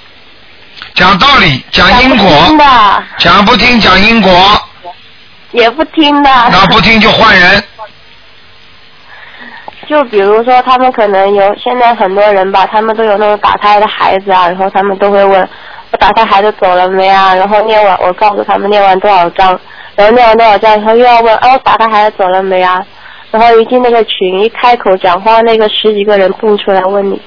[0.95, 2.57] 讲道理，讲因果，
[3.19, 4.69] 讲不听讲因果，
[5.53, 6.31] 也不听的。
[6.51, 7.65] 那不听就换人。
[9.89, 15.49] 就比如说，他们可能有现在很多人吧，他们都有那种打胎的孩子啊，然后他们都会问
[15.91, 17.35] 我打胎孩子走了没啊？
[17.35, 19.59] 然后念完，我告诉他们念完多少章，
[19.97, 22.85] 然后念完多少章以后又要问，啊，我打胎孩子走了没啊？
[23.33, 27.21] 然后一进那个群，一开口讲话，那个十几个人蹦出来问你，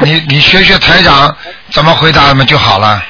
[0.00, 1.36] 你你学学台长
[1.70, 3.02] 怎么回答他们就好了。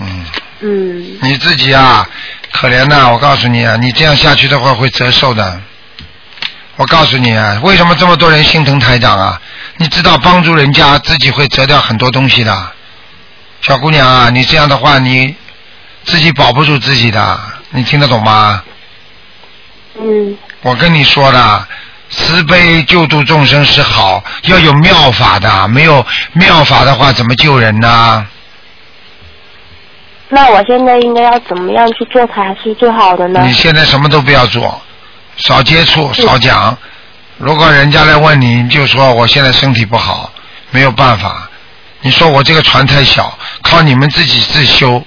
[0.00, 0.24] 嗯，
[0.60, 2.08] 嗯，你自己啊，
[2.52, 5.60] 可怜呐、我告诉你啊，你这样下去的话会折寿的。
[6.76, 9.40] 我告诉你啊，为什么这么多人心疼台长啊？
[9.76, 12.72] 你知道帮助人家自己会折掉很多东西的。
[13.62, 15.34] 小姑娘啊，你这样的话，你
[16.04, 17.40] 自己保不住自己的，
[17.70, 18.62] 你听得懂吗？
[20.00, 21.68] 嗯，我跟你说的，
[22.10, 28.26] 慈悲救度众生是好，要有妙法的，没有妙法的话，怎么救人呢？
[30.30, 33.40] 那我现在应该要怎么样去做才是最好的呢？
[33.44, 34.80] 你现在什么都不要做，
[35.36, 36.76] 少接触，少讲。
[37.38, 40.30] 如果人家来问你，你就说我现在身体不好，
[40.70, 41.48] 没有办法。
[42.00, 45.02] 你说我这个船太小，靠你们自己自修，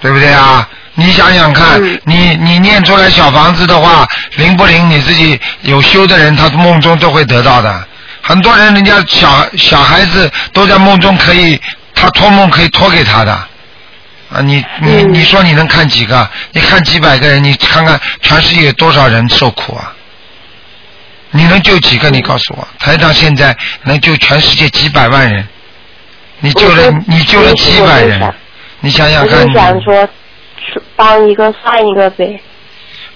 [0.00, 0.68] 对不对啊？
[0.94, 4.88] 你想想看，嗯你你念出来小房子的话，灵不灵？
[4.88, 7.86] 你自己有修的人，他梦中都会得到的。
[8.22, 11.60] 很多人，人家小小孩子都在梦中可以，
[11.94, 13.48] 他托梦可以托给他的。
[14.36, 16.28] 啊，你你嗯你说你能看几个？
[16.52, 19.92] 你看几百个人，你看看全世界有多少人受苦啊？
[21.30, 22.10] 你能救几个？
[22.10, 25.46] 你告诉我，台长现在能救全世界几百万人，
[26.40, 28.34] 你救了你救了几百人
[28.80, 30.08] 你想想看就，想说，
[30.94, 32.40] 帮一个算一个呗。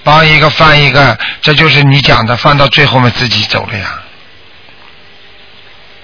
[0.02, 4.02] 帮一个翻一个，这就是你讲的，放到最后面自己走了呀。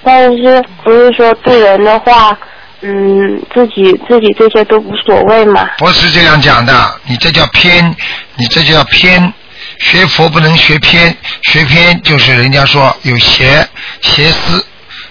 [0.04, 2.38] 但是不是说对人的话，
[2.82, 5.66] 嗯，自己自己这些都无所谓嘛？
[5.78, 7.94] 不是这样讲的，你这叫偏，
[8.36, 9.32] 你这叫偏。
[9.78, 13.66] 学佛不能学偏，学偏就是人家说有邪
[14.00, 14.64] 邪思，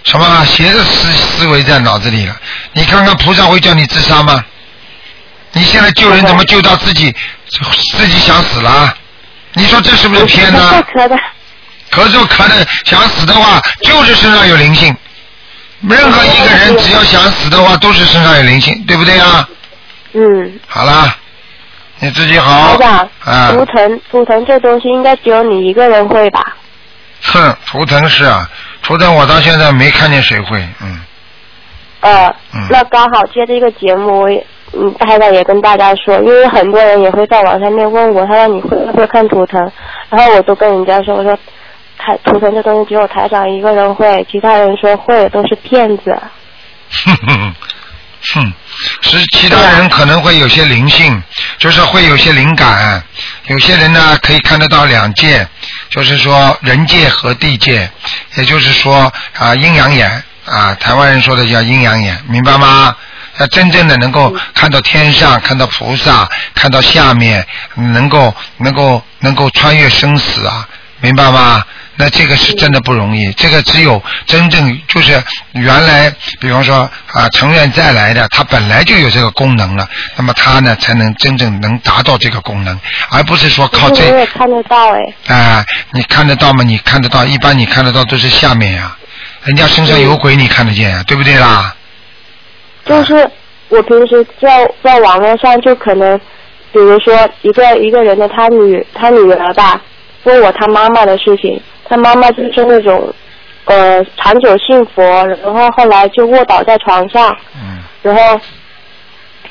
[0.03, 2.35] 什么啊邪的思思维在脑子里了。
[2.73, 4.43] 你看看菩萨会叫你自杀吗？
[5.51, 7.13] 你现在救人怎么救到自己
[7.97, 8.97] 自己想死了啊？
[9.53, 10.83] 你说这是不是偏呢？
[10.93, 11.15] 可的，
[11.91, 14.95] 咳嗽咳的想死的话，就是身上有灵性。
[15.89, 19.47] 任何一个人只要想死的话，都是身上有灵性，对不对啊？
[20.13, 21.15] 嗯，好啦，
[21.99, 22.77] 你自己好
[23.23, 26.55] 啊，图腾图腾这东西应该只有你一个人会吧？
[27.21, 28.49] 哼，图腾是啊，
[28.81, 31.01] 图腾我到现在没看见谁会，嗯，
[32.01, 39.59] 呃，嗯那刚好接这个节目，我也嗯，台长也跟大家说，因为很多人也会在网上面问我，他说你会不会看图腾？
[40.09, 41.37] 然后我都跟人家说，我说
[41.97, 46.15] 台图腾这东西只有台长一个人会，其他人说会都是骗子。
[46.91, 47.55] 哼 哼
[48.33, 48.53] 哼，
[49.01, 51.21] 是其他人可能会有些灵性，
[51.57, 53.01] 就是会有些灵感，
[53.47, 55.47] 有些人呢可以看得到两界，
[55.89, 57.89] 就是说人界和地界，
[58.35, 62.95] 也就是说啊阴阳眼啊，台湾人说的叫阴阳眼，明白吗？
[63.37, 70.67] 要真正的能够看到天上，看到菩萨，看到下面，能够能够能够穿越生死啊，
[71.05, 71.63] 明白吗？
[71.97, 76.77] 那这个是真的不容易，这个只有真正就是原来，比方说
[77.13, 79.87] 啊，成员再来的，他本来就有这个功能了，
[80.17, 82.77] 那么他呢才能真正能达到这个功能，
[83.11, 85.33] 而不是说靠这我也看得到哎。
[85.33, 86.63] 啊、你看得到吗？
[86.63, 88.97] 你看得到，一般你看得到都是下面呀、
[89.43, 91.75] 人家身上有鬼，你看得见呀，对不对啦？
[92.83, 93.29] 就是
[93.69, 96.17] 我平时在在网络上就可能，
[96.73, 99.79] 比如说一个一个人的他女他女儿吧，
[100.25, 103.13] 问我他妈妈的事情，他妈妈就是那种
[103.65, 105.01] 呃长久信佛，
[105.43, 108.39] 然后后来就卧倒在床上，嗯然后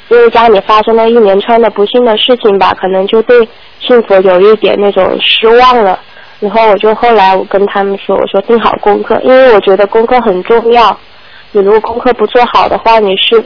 [0.09, 3.49] 因为家里发生了一连串的不幸的事情吧，可能就对
[3.81, 5.99] 信佛有一点那种失望了。
[6.41, 10.97] 然后我就后来我跟他们说，我说定好功课，因为我觉得功课很重要。
[11.53, 13.43] 你如果功课不做好的话，你是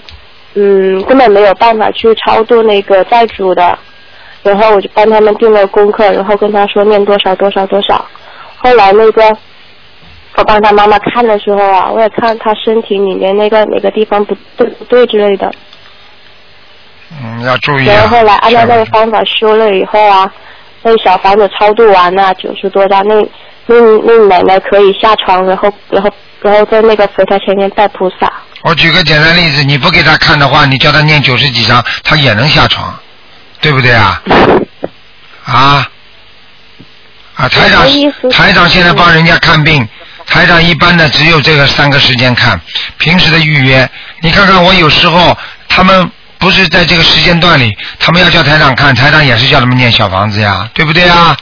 [0.55, 3.79] 嗯根本没有办法去超度那个债主的。
[4.43, 8.05] 然后我就帮他们定了功课，然后跟他说念多少多少多少。
[8.57, 9.37] 后来那个
[10.37, 15.53] 我帮他妈妈看的时候啊，我也看他身体里面那个哪个地方不对不对之类的。
[17.11, 17.87] 嗯，要注意。
[17.87, 20.31] 然后后来按照那个方法修了以后啊，
[20.83, 23.15] 那小房子超度完了九十多张，那
[23.67, 26.11] 那那奶奶可以下床，然后然后
[26.43, 28.33] 然后在那个佛台前面拜菩萨。
[28.63, 32.93] 我举个简单例子，你不给他看的话，你叫他念九十几章，他也能下床，
[33.61, 34.23] 对不对啊？
[35.45, 35.89] 啊
[37.35, 37.49] 啊！
[37.49, 37.87] 台长
[38.31, 39.87] 台长现在帮人家看病，
[40.27, 42.61] 台长一般的只有这个三个时间看，
[42.99, 43.89] 平时的预约。
[44.21, 45.37] 你看看我有时候
[45.69, 51.37] 他们不是在这个时间段里，他们要叫台长看，台长也是叫他们念小房子呀，对不对啊？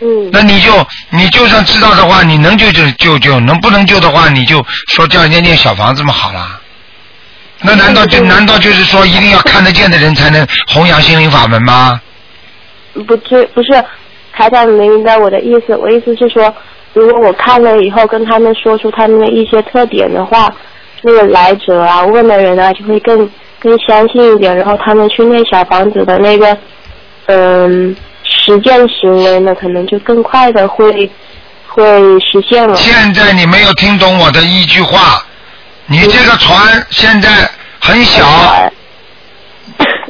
[0.00, 0.30] 嗯。
[0.32, 4.64] 那你就你就算知道的话，你能救就救救，能不能救的话，你就
[4.94, 6.60] 说叫人家念小房子嘛好了。
[7.62, 12.00] 那难道就难道就是说一定要看得见的人才能弘扬心灵法门吗？
[13.06, 13.84] 不是不是，
[14.32, 15.76] 台长你明白我的意思？
[15.76, 16.54] 我意思是说，
[16.92, 20.52] 如果我看了以后跟他们说出他们的一些特点的话，
[21.02, 26.56] 那个来者啊问的人啊就会更更相信一点，然后他们去念小房子的那个
[27.26, 31.10] 嗯实践行为呢，可能就更快的会
[31.66, 31.84] 会
[32.20, 32.76] 实现了。
[32.76, 35.24] 现在你没有听懂我的一句话，
[35.86, 38.72] 你这个船现在很小，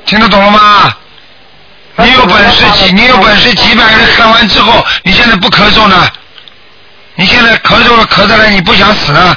[0.07, 0.97] 听得懂了吗？
[1.97, 6.09] 你有本事几，你有本事几百人看完之后，你现在不咳嗽呢？
[7.17, 9.37] 你现在咳嗽了，咳的来，你不想死呢？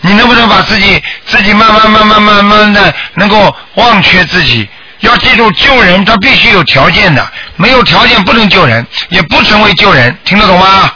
[0.00, 4.68] 你能不能把自己自己慢慢慢慢慢慢的能够忘却自己？
[5.00, 7.24] 要记住，救人他必须有条件的，
[7.56, 10.92] 没有条件不能救人，也不成为救人，听得懂吗？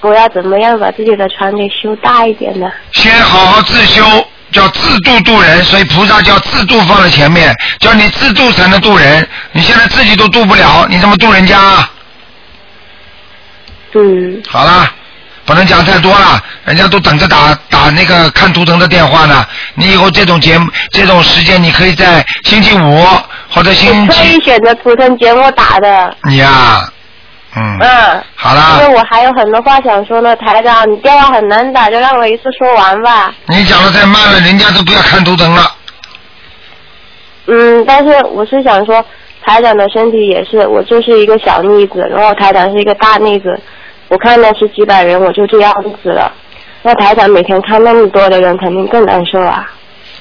[0.00, 2.70] 我要怎么样把自己的船给修大一点呢？
[2.92, 4.02] 先好好自修，
[4.52, 9.26] 叫自度度人，所以菩萨叫自度放在前面，叫你自度才能度人。
[9.52, 11.90] 你现在自己都度不了，你怎么度人家啊？
[13.94, 14.42] 嗯。
[14.48, 14.88] 好了，
[15.44, 19.44] 不能讲太多了，人家都等着打打那个看图腾的电话呢。
[19.74, 23.04] 你以后这种节目这种时间，你可以在星期五
[23.50, 26.16] 或者星特意选择图腾节目打的。
[26.24, 26.88] 你呀、
[27.58, 28.24] 嗯，嗯。
[28.36, 33.34] 好啦因为我还有很多话想说呢，台长，你电话很难打，就让我一次说完吧。
[33.46, 35.62] 你讲的太慢了，人家都不要看图腾了。
[37.46, 39.04] 嗯，但是我是想说，
[39.42, 43.58] 台长的身体也是，我就是一个小逆子，然后台长是一个大逆子，
[44.08, 46.30] 我看的是几百人，我就这样子了。
[46.82, 49.66] 那台长每天看那么多的人，肯定更难受啊。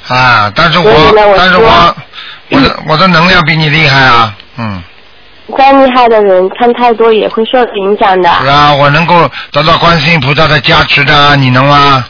[0.07, 1.95] 啊，但是我我但是我
[2.49, 4.81] 我的我的能量比你厉害啊，嗯。
[5.55, 8.29] 再厉害的人看太多也会受影响的。
[8.41, 12.05] 是啊，我能够得到观世音菩萨的加持的，你能吗？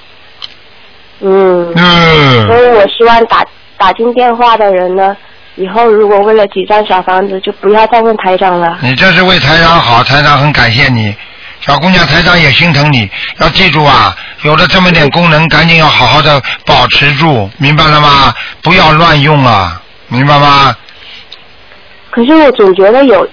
[1.20, 1.74] 嗯。
[1.76, 2.48] 嗯。
[2.48, 3.46] 所以我希望打
[3.78, 5.16] 打进电话的人呢，
[5.56, 8.78] 以后如果为了几张小房子，就不要再问台长了。
[8.82, 11.16] 你这是为台长好，台长很感谢你。
[11.60, 18.34] 小姑娘，台长也心疼你，要记住啊，有了这么点功能，赶紧要好好的保持住，明白了吗？
[18.62, 20.76] 不要乱用啊，明白吗？
[22.18, 23.30] 可是我总觉得有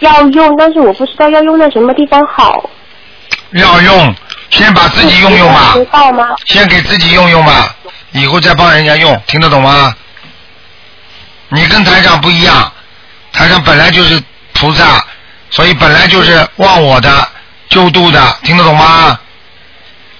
[0.00, 2.68] 要用，但是我不知道要用在什么地方好。
[3.52, 4.14] 要用，
[4.50, 6.26] 先把自己用用吧，知道吗？
[6.44, 7.74] 先给自己用用吧，
[8.12, 9.94] 以后再帮人家用，听得懂吗？
[11.48, 12.70] 你跟台长不一样，
[13.32, 14.22] 台长本来就是
[14.52, 15.02] 菩萨，
[15.48, 17.26] 所以本来就是忘我的、
[17.70, 19.18] 救度的，听得懂吗？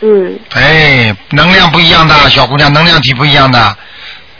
[0.00, 0.38] 嗯。
[0.54, 3.76] 哎，能量不一样的，小姑娘，能量体不一样的。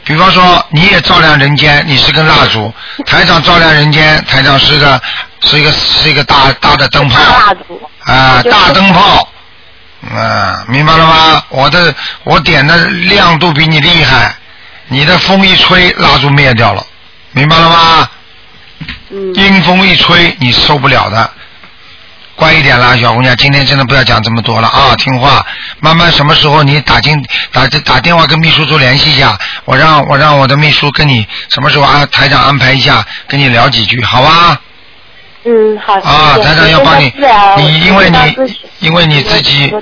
[0.07, 2.71] 比方说，你也照亮人间，你是根蜡烛；
[3.05, 5.01] 台长照亮人间，台长是个
[5.41, 7.89] 是一个是一个大大的灯泡蜡烛。
[8.05, 9.27] 啊，就是大灯泡。
[10.15, 11.43] 啊，明白了吗？
[11.49, 11.93] 我的
[12.23, 14.33] 我点的亮度比你厉害，
[14.87, 16.81] 你的风一吹，蜡烛灭掉了，
[17.33, 18.09] 明白了吗？
[19.09, 19.35] 嗯。
[19.35, 21.29] 阴风一吹，你受不了的。
[22.37, 25.43] 乖一点啦，小姑娘，今天真的不要讲这么多了啊，听话。
[25.79, 27.19] 慢慢什么时候你打进
[27.51, 29.35] 打打电话跟秘书处联系一下，
[29.65, 34.61] 我让我让我的秘书跟你什么时候啊台长安排一下，跟你聊几句，好吧？
[35.45, 35.95] 嗯，好。
[35.95, 37.11] 啊，台长要帮你
[37.57, 38.17] 你因为你
[38.81, 39.73] 因为你自己。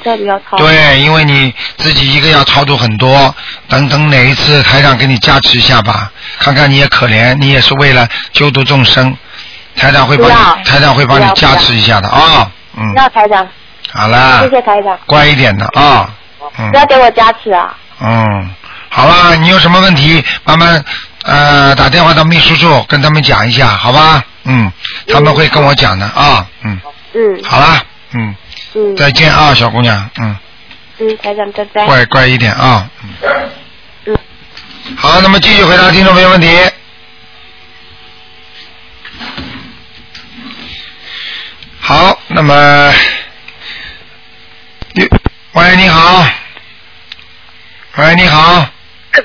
[0.58, 3.36] 对，因为你自己一个要操作很多，
[3.68, 9.18] 等等哪一次台长给你加持一下吧，看看你也可怜，你也是为了救度众生，
[9.78, 13.48] 台长会帮你，台长会帮你加持一下的啊，嗯，要台长，
[13.94, 14.42] 好啦。
[14.44, 16.10] 谢，谢台长，乖一点的啊，
[16.58, 16.72] 嗯。
[16.72, 17.76] 不要给我加持啊。
[18.00, 18.50] 嗯，
[18.90, 20.84] 好啦，你有什么问题慢慢
[21.24, 24.24] 呃打电话到秘书处跟他们讲一下，好吧？
[24.46, 24.72] 嗯，
[25.12, 26.80] 他们会跟我讲的啊，嗯，
[27.14, 27.44] 嗯。
[27.44, 28.36] 好啦，嗯，
[28.76, 28.96] 嗯。
[28.96, 30.36] 再见啊，小姑娘，嗯。
[31.00, 31.86] 嗯，台长拜拜。
[31.86, 32.88] 乖乖一点啊。
[33.04, 33.10] 嗯。
[34.06, 34.18] 嗯。
[34.96, 36.48] 好，那么继续回答听众朋友问题。
[41.88, 42.92] 好，那么，
[44.94, 45.08] 你
[45.54, 46.26] 喂，你好。
[47.98, 48.66] 喂，你好。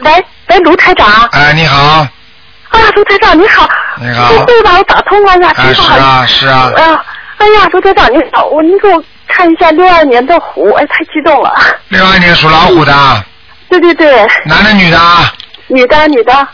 [0.02, 1.08] 喂喂，卢台长。
[1.32, 1.78] 哎，你好。
[1.78, 3.66] 啊，卢台长你好。
[3.98, 4.76] 你好对对吧？
[4.76, 5.96] 我打通了呀，啊，是挺好。
[5.96, 6.70] 啊，是啊。
[6.76, 7.04] 哎呀，
[7.38, 11.54] 哎呀，卢台长你好，我你给我看一下六二年的虎，哎，太激动了。
[11.88, 13.24] 六二年属老虎的，
[13.70, 15.32] 对对对，男的女的啊？
[15.68, 16.48] 女的女的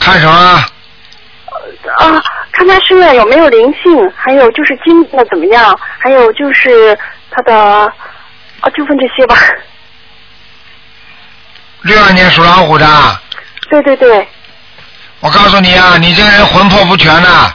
[0.00, 0.64] 看什么？
[1.98, 2.22] 啊，
[2.52, 6.96] 看他身上有没有灵性，还有就是经历的怎么样，还有就是
[7.30, 7.54] 他的，
[8.60, 9.36] 啊，就问这些吧。
[11.82, 12.86] 六二年属老虎的。
[13.70, 14.28] 对对对，
[15.20, 17.52] 我告诉你啊，你这个人魂魄不全呐。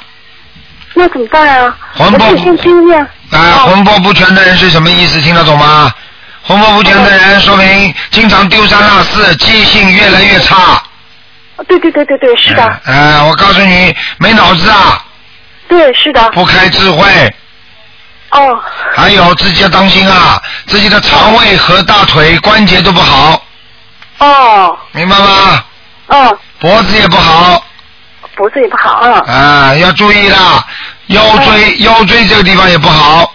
[0.93, 1.78] 那怎么办啊？
[1.93, 3.00] 魂魄自己先经验。
[3.32, 5.22] 啊，魂魄不全的人是什么意思？
[5.22, 5.91] 听得懂吗？
[6.43, 10.82] 魂魄不全的人说明经常丢三落四，记性越来越差。
[11.68, 15.03] 对对对对对，是的，哎、我告诉你，没脑子啊，
[15.68, 16.30] 对是的。
[16.32, 17.34] 不开智慧，
[18.32, 18.64] 哦
[18.95, 23.41] 还有自己要当心啊，自己的肠胃和大腿关节都不好，
[24.20, 25.64] 哦明白吗？
[26.08, 27.62] 嗯，脖子也不好，
[28.36, 29.24] 脖子也不好啊。
[29.28, 30.66] 啊，要注意啦，
[31.08, 33.34] 腰椎腰椎这个地方也不好，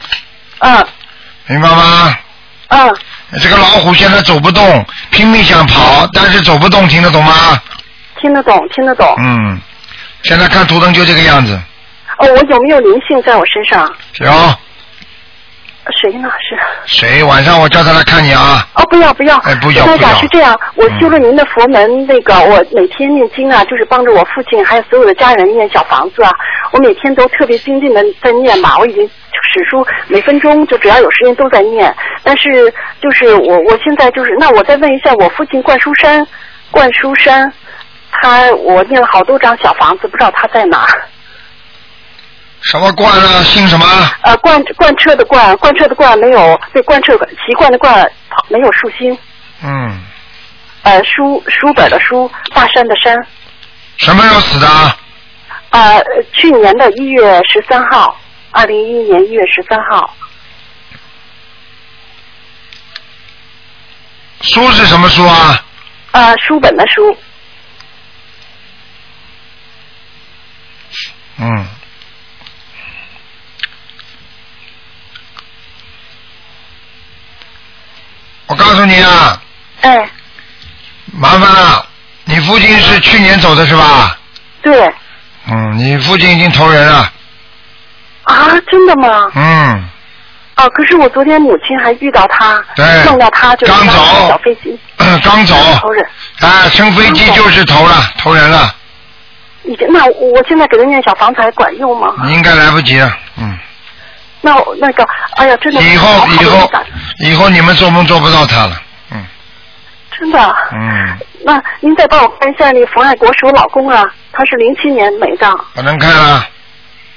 [0.61, 0.87] 嗯
[1.47, 2.17] 明白吗？
[2.69, 2.97] 嗯，
[3.43, 7.61] 这个老虎现在走不动，拼命想跑，但是走不动，听得懂吗？
[8.23, 9.07] 听得懂听得懂。
[9.19, 9.61] 嗯，
[10.23, 11.59] 现在看图腾就这个样子，
[12.19, 13.93] 哦，我有没有灵性在我身上？
[14.21, 14.31] 有
[16.01, 16.31] 谁呢？
[16.39, 16.57] 是？
[16.87, 18.65] 谁晚上我叫他来看你啊？
[18.75, 26.31] 哦，不要不要，哎不要台不要长是这样，我修了您的佛门，那个我每天念经啊，就是帮着我父亲还有所有的家人念小房子啊，
[26.71, 31.93] 我每天都特别精进的在念嘛，我已经史书每分钟就只要有时间都在念，
[32.23, 36.25] 但是就是我我现在就是，那我再问一下，我父亲冠书山，
[36.71, 37.53] 冠书山，
[38.13, 40.87] 他我念了好多张小房子，不知道他在哪。
[42.61, 43.43] 什么冠啊？
[43.43, 43.85] 姓什么？
[44.23, 48.09] 呃，贯贯彻的贯，贯彻的贯没有对贯彻习惯的贯
[48.49, 49.19] 没有竖心，
[49.65, 50.01] 嗯，
[50.83, 53.17] 呃，书书本的书，大山的山。
[53.97, 54.67] 什么时候死的？
[55.71, 58.17] 呃，去年的一月十三号，
[58.53, 60.15] 二零一一年一月十三号。
[64.43, 65.65] 书是什么书啊？
[66.13, 67.17] 呃，书本的书。
[71.39, 71.67] 嗯。
[78.47, 79.41] 我告诉你啊，
[79.81, 80.11] 哎，
[81.13, 81.87] 麻烦了，
[82.25, 84.19] 你父亲是去年走的是吧？
[84.61, 84.93] 对。
[85.47, 87.11] 嗯，你父亲已经投人了。
[88.25, 89.31] 啊，真的吗？
[89.35, 89.89] 嗯，
[90.55, 95.57] 啊，可是我昨天母亲还遇到他，对梦到他就是刚走小飞机， 刚走。
[95.81, 96.07] 投人。
[96.41, 98.75] 啊，乘飞机就是投了，投人了，
[99.65, 102.15] 已经，那我现在给他念小房子还管用吗？
[102.25, 103.59] 你应该来不及了，嗯。
[104.41, 105.07] 那我那个，
[105.37, 106.71] 哎呀，真的以后以后
[107.19, 108.73] 以后你们做梦做不到他了，
[109.13, 109.25] 嗯
[110.19, 110.57] 真的。
[110.73, 115.49] 嗯，那您再帮我看一下那个冯爱国是我老公啊，他是零七年没的。
[115.75, 116.45] 不能看啊。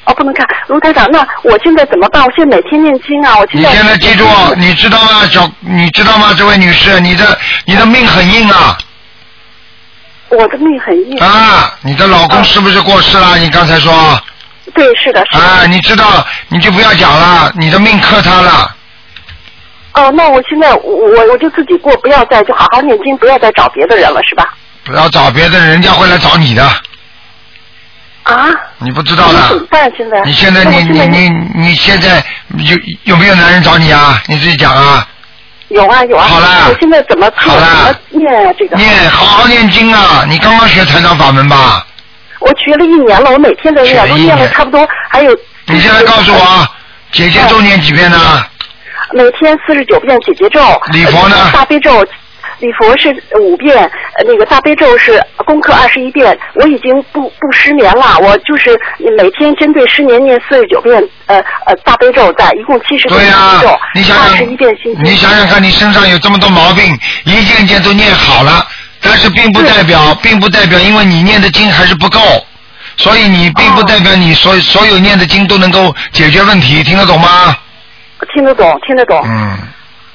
[0.05, 2.23] 哦，不能看，卢台长，那我现在怎么办？
[2.23, 3.69] 我现在每天念经啊，我现在。
[3.71, 4.23] 你现在记住，
[4.55, 7.35] 你知道吗，小，你知道吗，这位女士，你的
[7.65, 8.77] 你的命很硬啊
[10.29, 11.17] 我的命很硬。
[11.19, 11.73] 啊！
[11.81, 13.37] 你的老公是不是过世了？
[13.37, 14.19] 你刚才说
[14.73, 15.43] 对，是的，是的。
[15.43, 18.75] 啊，你知道你就不要讲了，你的命克他了。
[19.93, 24.53] 哦，那我现在我我我就自己过，不要再就好好念经，不要再找别的人了，是吧？
[24.83, 26.63] 不要找别的人，人家会来找你的，
[28.23, 28.49] 啊？
[28.79, 29.49] 你不知道的。
[29.49, 29.89] 怎么办？
[29.95, 30.21] 现在？
[30.23, 32.23] 你现在你现在你你你现在
[32.57, 34.21] 有有没有男人找你啊？
[34.27, 35.07] 你自己讲啊！
[35.69, 36.25] 有啊有啊。
[36.27, 37.51] 好啦我现在怎么做？
[37.51, 38.53] 好啦怎么念啊？
[38.57, 38.77] 这个。
[38.77, 40.23] 念好好念经啊！
[40.27, 41.85] 你刚刚学财长法门吧？
[42.39, 45.35] 我学了一年了，我每天都念，都念了差不多，还有。
[45.67, 46.67] 你现在告诉我，
[47.11, 48.45] 姐姐咒念几遍呢？
[49.13, 50.59] 每天四十九遍姐姐咒。
[50.91, 52.05] 礼佛呢呃大悲咒，
[52.59, 58.17] 礼佛是五遍，呃那个大悲咒是功课二十一遍，我已经不不失眠了。
[58.19, 58.77] 我就是
[59.17, 63.61] 每天针对失眠念四十九遍呃呃大悲咒，在一共七十遍对呀、
[63.93, 65.03] 你想二十想一遍心，经。
[65.03, 66.83] 你想想看，你身上有这么多毛病，
[67.25, 68.65] 一件件都念好了，
[69.01, 72.19] 但是并不代表，并不代表，因为你念的经还是不够，
[72.97, 77.55] 所以你并不代表你所所有念的经都能够解决问题，听得懂吗？
[78.33, 79.21] 听得懂，听得懂。
[79.25, 79.57] 嗯，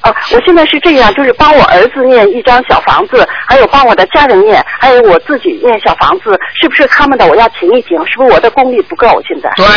[0.01, 7.97] 啊，我现在是这样，就是帮我儿子念一张小房子，还有帮我的家人念，还有我自己念小房子，是不是他们的我要停一停？
[8.07, 9.21] 是不是我的功力不够？
[9.27, 9.67] 现在对，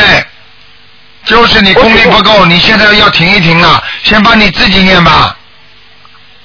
[1.24, 5.36] 就是你功力不够，你现在要停一停了，先帮你自己念吧。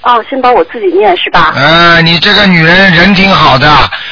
[0.02, 1.54] 哦，先帮我自己念是吧？
[1.56, 3.70] 呃，你这个女人人挺好的，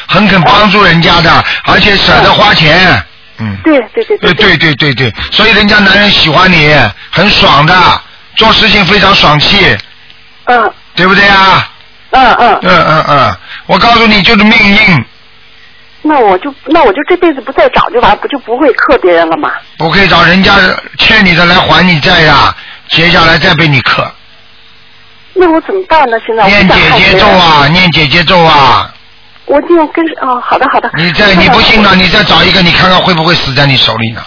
[0.07, 3.03] 很肯帮助人家的，而且舍得花钱。
[3.39, 3.55] 嗯。
[3.63, 6.73] 对对对对对对对对，所以人家男人喜欢你，
[7.09, 7.73] 很爽的，
[8.37, 9.75] 做事情非常爽气，
[10.45, 11.69] 嗯对不对啊？
[12.11, 12.59] 嗯嗯。
[12.61, 15.05] 嗯嗯嗯，我告诉你，就是命硬，
[16.01, 19.51] 那我就那我就这辈子不再找就完，不就不会克别人了吗？
[19.77, 20.53] 不可以找人家
[20.97, 22.55] 欠你的来还你债呀，
[22.89, 24.09] 接下来再被你克。
[25.33, 26.17] 那我怎么办呢？
[26.25, 28.91] 现在我念姐姐咒啊，念姐姐咒啊！
[29.45, 30.89] 我念跟哦，好的好的。
[30.97, 34.21] 你再你不信呢，你再找一个，你看看会不会死在你手里呢？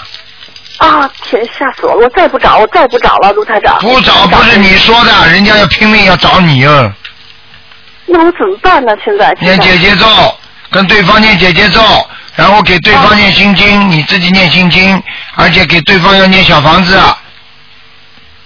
[0.81, 1.11] 啊！
[1.23, 2.05] 天，吓死我了！
[2.05, 3.79] 我再不找，我再不找了，卢台长。
[3.81, 6.91] 不找不是你说的，人家要拼命要找你啊！
[8.07, 8.93] 那我怎么办呢？
[9.05, 10.07] 现在念姐姐咒，
[10.71, 11.83] 跟对方念姐姐咒，
[12.35, 15.01] 然后给对方念心经，你自己念心经，
[15.35, 16.99] 而且给对方要念小房子。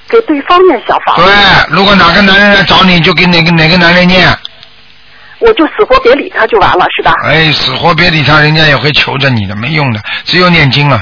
[0.09, 1.23] 给对方念小房子。
[1.23, 4.29] 对，如果哪个男人来找你，就给哪个哪个男人念。
[5.39, 7.13] 我就死活别理他就完了，是吧？
[7.25, 11.01] 哎，死活别理他，人家也会求着你的，没用的，只有念经了。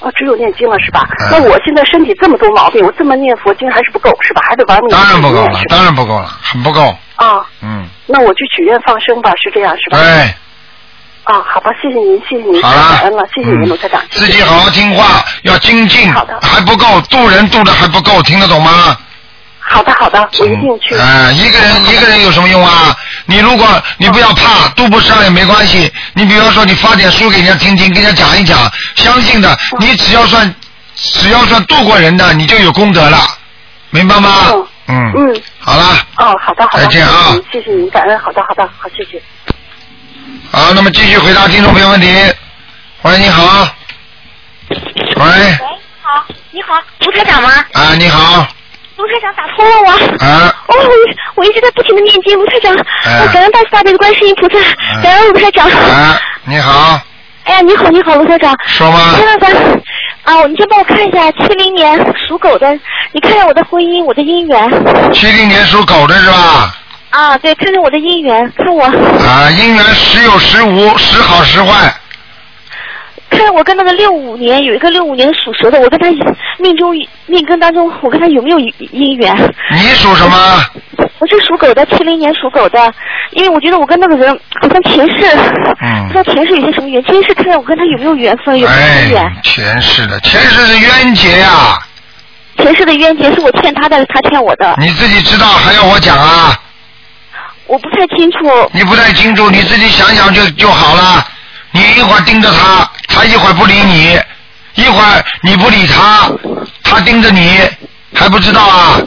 [0.00, 1.08] 哦，只有念经了是吧？
[1.20, 4.42] 嗯那我现在身体这么多毛病，我这么念佛经还是不够是吧？
[4.48, 6.96] 还得玩命当然不够了当然不够了，很不够。
[7.16, 9.98] 啊，嗯，那我去许愿放生吧，是这样是吧？
[9.98, 10.06] 对，
[11.24, 14.00] 啊，好吧，谢谢您，谢谢您，好了感恩了，谢谢您，嗯卢台长。
[14.10, 18.96] 自己好好听话，要精进，还不够，渡人渡的还不够，听得懂吗？
[19.68, 20.96] 好的，好的，我一定去。
[20.96, 22.96] 啊、一个人一个人有什么用啊？
[23.26, 23.66] 你如果
[23.98, 25.92] 你不要怕，渡不上也没关系。
[26.14, 28.58] 你比方说，你发点书给人家听听，跟人家讲一讲，
[28.96, 30.54] 相信的，你只要算
[30.94, 33.18] 只要算渡过人的，你就有功德了，
[33.90, 34.30] 明白吗？
[34.86, 35.12] 嗯。
[35.14, 35.42] 嗯。
[35.60, 35.84] 好了，
[36.16, 39.22] 哦，好的，好的，再见啊谢谢您，谢谢您，感恩，好的，好的，好，谢谢。
[40.50, 42.06] 好，那么继续回答听众朋友问题。
[43.02, 43.68] 喂，你好。
[44.70, 44.76] 喂，
[45.16, 45.56] 喂，你
[46.02, 46.74] 好，你好，
[47.06, 47.50] 吴台长吗？
[47.74, 48.46] 啊，你好，
[48.98, 49.90] 卢台长打通了我。
[50.26, 50.82] 啊，哦，我
[51.36, 52.74] 我一直在不停的念经，卢台长，
[53.04, 54.58] 哎我感恩大慈大悲的观世音菩萨，
[55.00, 55.70] 感恩卢台长。
[55.70, 57.00] 啊，你好，
[57.44, 58.52] 哎呀，你好，你好，卢台长。
[58.66, 59.52] 说吧千万烦
[60.24, 61.96] 啊，你先帮我看一下七零年
[62.26, 62.72] 属狗的，
[63.12, 65.12] 你看看我的婚姻，我的姻缘。
[65.14, 66.74] 七零年属狗的是吧？
[67.10, 71.94] 啊，对，看看我的姻缘，看我，啊，姻缘时有时无，时好时坏。
[73.58, 76.08] 我跟那个六五年有一个六五年属蛇的，我跟他
[76.58, 76.94] 命中
[77.26, 79.34] 命根当中，我跟他有没有姻缘？
[79.72, 80.64] 你属什么？
[81.18, 82.94] 我是属狗的，七零年属狗的，
[83.32, 84.32] 因为我觉得我跟那个人
[84.62, 85.36] 好像前世，
[85.82, 89.24] 嗯不知道前世有些什么缘，前世看看我跟他有没有缘分，有没有姻缘。
[89.24, 91.76] 哎，前世的，前世是冤结呀、
[92.58, 96.56] 前世的冤结是我欠他的，他欠我的，你自己知道还要我讲啊？
[97.66, 98.70] 我不太清楚。
[98.72, 101.26] 你不太清楚，你自己想想就就好了。
[101.88, 104.18] 你一会儿盯着他，他一会儿不理你，
[104.74, 106.30] 一会儿你不理他，
[106.82, 107.58] 他盯着你，
[108.14, 109.00] 还不知道啊？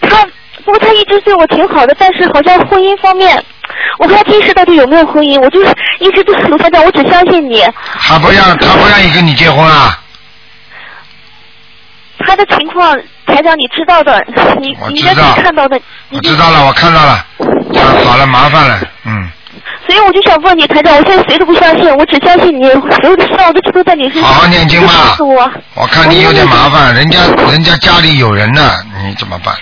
[0.00, 0.26] 他
[0.64, 3.42] 不过他一直对我挺好的，但是好像婚姻方面，
[3.98, 7.64] 我不知道今世到底有没有婚姻，我就是一直对卢台长，我只相信你。
[8.00, 10.00] 他不让他不愿意跟你结婚啊？
[12.18, 14.24] 他的情况，台长你知道的，
[14.60, 15.80] 你你应该可以看到的。
[16.10, 17.12] 我知道了，我看到了。
[17.12, 19.30] 啊，好了，麻烦了，嗯，
[19.86, 22.70] 所以我就想问你，台长，我现在谁都不相信，我只相信你，
[23.00, 24.24] 所有的希望都寄托在你身上。
[24.24, 25.50] 好好念经吧我。
[25.74, 27.20] 我看你有点麻烦，人家
[27.50, 28.74] 人家家里有人呢，
[29.06, 29.54] 你怎么办？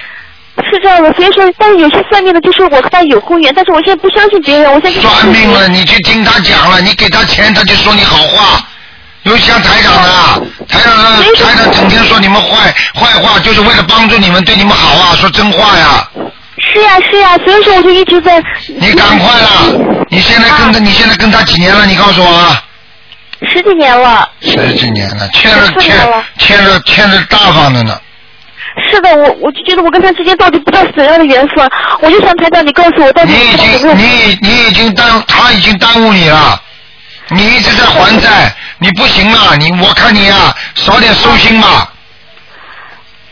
[0.73, 8.67] 是这样的，所以说，但是有些算命的就说我和他有婚缘，但是我现在不相信别人，我现在算命了，你去听他讲了，你给他钱，他就说你好话。
[9.23, 10.09] 有像台长的，
[10.69, 16.09] 台长的台长整天说你们坏坏话，就是为了帮助你们，对你们好啊，说真话呀。
[16.59, 18.43] 是呀是呀，所以说我就一直在。
[18.67, 21.85] 你赶快啦，你现在跟他，你现在跟他几年了？
[21.87, 22.63] 你告诉我啊。
[23.43, 24.29] 十几年了。
[24.41, 28.01] 十几年了，欠了十四欠了欠着欠着大方的呢。
[28.91, 31.69] 是的，我我就觉得我跟他之间到底不知道怎样的缘分，
[32.01, 36.61] 我就想台长你告诉我到底你已经你你已经耽他已经耽误你了，
[37.29, 41.91] 你一直在还债，你不行了，你我看你啊，少点收心吧。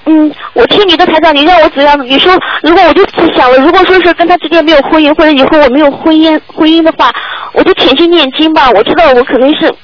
[0.06, 1.98] 嗯，我听你的台长，你让我怎样？
[2.06, 2.32] 你说
[2.62, 7.10] 如果我就想了，如果说是跟他之间没有婚姻，或者以后我没有婚姻婚姻的话，
[7.52, 8.70] 我就潜心念经吧。
[8.70, 9.74] 我知道我肯定是。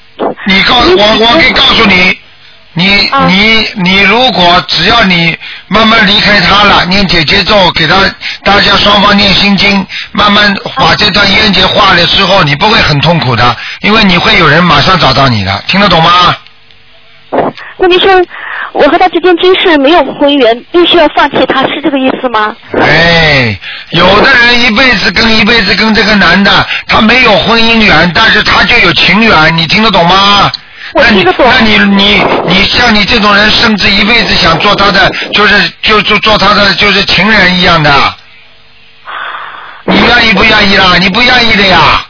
[0.47, 2.15] 你告诉我，我可以告诉你，
[2.73, 5.35] 你啊你你如果只要你
[5.67, 7.95] 慢慢离开他了，念姐姐咒，给他
[8.43, 16.35] 大家双方念心经，慢慢把这段冤结化了之后，你不会很痛苦的，因为你会有人马上找到你的，听得懂吗？
[17.77, 18.11] 那你说
[18.73, 22.55] 我和他之间真是没有婚缘，必须要放弃他，是这个意思吗？
[22.79, 23.59] 哎，
[23.91, 30.51] 有的人一辈子跟一辈子跟这个男的，他没有婚姻缘，但是他就有情缘，你听得懂吗？
[30.93, 37.91] 我那你听得懂那你你你像你这种人，甚至一辈子想做他的，就是就就做他的就是情人一样的。
[39.85, 40.97] 你愿意不愿意啦？
[40.99, 42.05] 你不愿意的呀。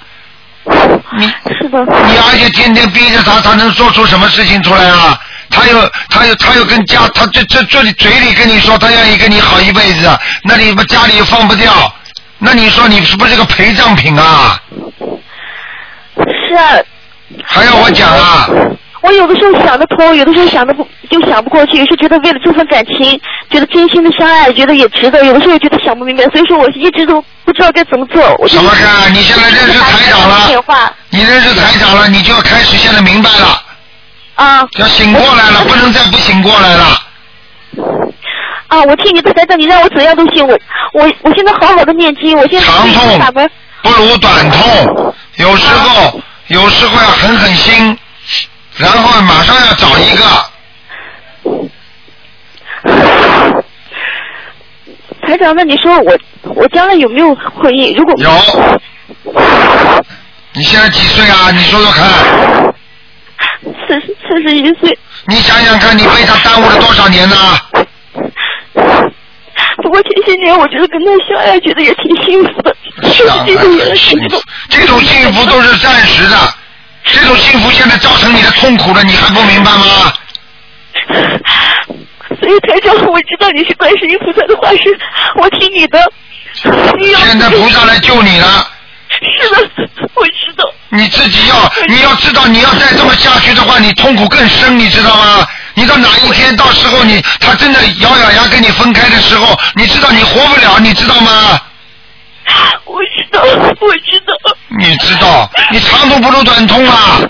[1.18, 1.28] 你
[1.60, 1.80] 是的。
[2.08, 5.18] 你而且天天逼着他，他能做出什么事情出来啊？
[5.52, 10.10] 他又他又他又跟家，他这这这里嘴里跟你说他愿意跟你好一辈子，
[10.44, 11.72] 那你们家里又放不掉，
[12.40, 14.60] 那你说你是不是个陪葬品啊？
[16.18, 16.74] 是啊。
[17.46, 18.48] 还要我讲啊？
[19.02, 28.22] 我有的时候想得通，有的时候想的不就想不过去，有时候觉得为了这份感情，觉得真心的相爱，觉得也值得，有的时候又觉得想不明白，所以说我一直都不知道该怎么做。
[28.38, 29.12] 我什么看？
[29.14, 33.61] 你现在认识台长了你认识台长了，你就要开始现在明白了，
[34.42, 36.86] 啊要醒过来了，不能再不醒过来了。
[38.68, 38.82] 啊！
[38.84, 40.48] 我听你的台长，你让我怎样都行。
[40.48, 40.58] 我
[40.94, 43.50] 我我现在好好的念经，我现在长痛
[43.84, 47.98] 不如短痛，有时候有时候要狠狠心，
[48.78, 50.24] 然后马上要找一个。
[55.28, 56.18] 台长，那你说我
[56.56, 57.96] 我将来有没有婚姻？
[57.96, 58.32] 如果有，
[60.54, 61.52] 你现在几岁啊？
[61.52, 62.71] 你说说看。
[64.32, 67.36] 四十一岁，你想想看，你被他耽误了多少年呢？
[69.84, 72.74] 不过前些年我觉得跟他相爱，觉得也挺幸福的。
[73.12, 76.38] 是啊，这种幸福，这种幸福都是暂时的，
[77.04, 80.14] 这种幸福现在造成你的痛苦了，你还不明白吗？
[82.40, 84.98] 所以台长，我知道你是观世音菩萨的化身，
[85.36, 86.00] 我听你的。
[87.18, 88.68] 现在菩萨来救你了。
[89.22, 90.64] 是的，我知道。
[90.90, 95.48] 你自己要，你要知道，你要再这么下去的话，你痛苦更深，你知道吗？
[95.74, 101.62] 你到哪一天，到时候你他真的咬咬牙跟你分开的时候，你知道你活不了，你知道吗？
[102.86, 104.34] 我知道，我知道。
[104.80, 107.22] 你知道，你长痛不如短痛啊，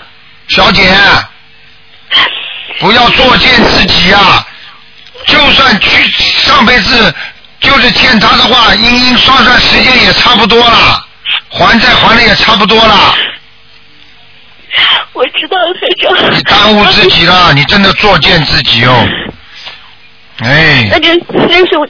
[0.48, 0.90] 小姐，
[2.80, 4.44] 不要作践自己啊！
[5.26, 7.14] 就算去上辈子
[7.60, 11.06] 就是欠他的话，阴阴算算时间也差不多了，
[11.48, 13.14] 还债还的也差不多了。
[15.12, 16.32] 我知道，台长。
[16.34, 19.08] 你耽误自己了，你真的作践自己哦。
[20.38, 21.86] 哎，那就那是我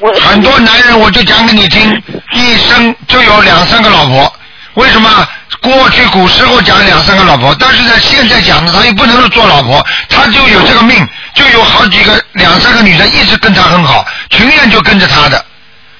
[0.00, 4.32] 我很多男人我就讲给你听，一生就有两三个老婆。
[4.74, 5.28] 为什么？
[5.60, 15.44] 过去古时候讲两三个老婆，但是呢，现在讲的他又不能够做老婆，他就有这个命，就有好几个两三个女的一直跟他很好，情愿就跟着他的。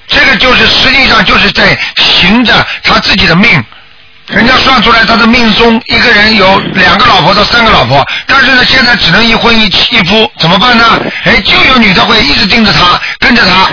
[0.07, 2.53] 这个就是实际上就是在行着
[2.83, 3.63] 他自己的命。
[4.27, 10.99] 人家算出来他的命中一个人有两个老婆到三个老婆，但是呢，现在只能一婚一妻一夫，怎么办呢？
[11.25, 13.69] 哎，就有女的会一直盯着他，跟着他，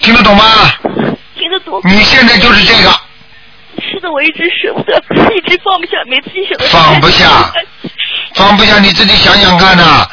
[0.00, 0.44] 听得懂吗？
[1.38, 1.80] 听得懂。
[1.84, 2.90] 你现在就是这个，
[3.78, 5.00] 是的，我一直舍不得，
[5.32, 7.52] 一直放不下，每次一想到放不下，
[8.34, 10.04] 放不下你自己想想看呐、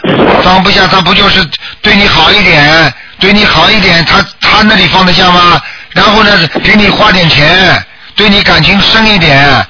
[0.44, 1.44] 放不下他不就是
[1.82, 4.24] 对你好一点，对你好一点，他
[4.60, 5.62] 他那里放得下吗？
[5.92, 7.82] 然后呢，给你花点钱，
[8.14, 9.66] 对你感情深一点。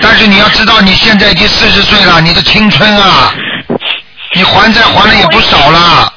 [0.00, 3.34] 但是你要知道，你现在已经四十岁了，你的青春啊，
[4.34, 6.10] 你还债还的也不少了。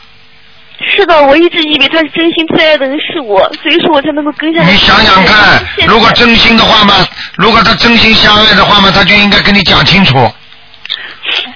[0.96, 4.72] 是的，我一直以为他是真心最爱的人是我，所以说我才能够跟下来。
[4.72, 10.32] 你想想看，如果真心的话嘛，如果他真心相爱的话嘛，他就应该跟你讲清楚。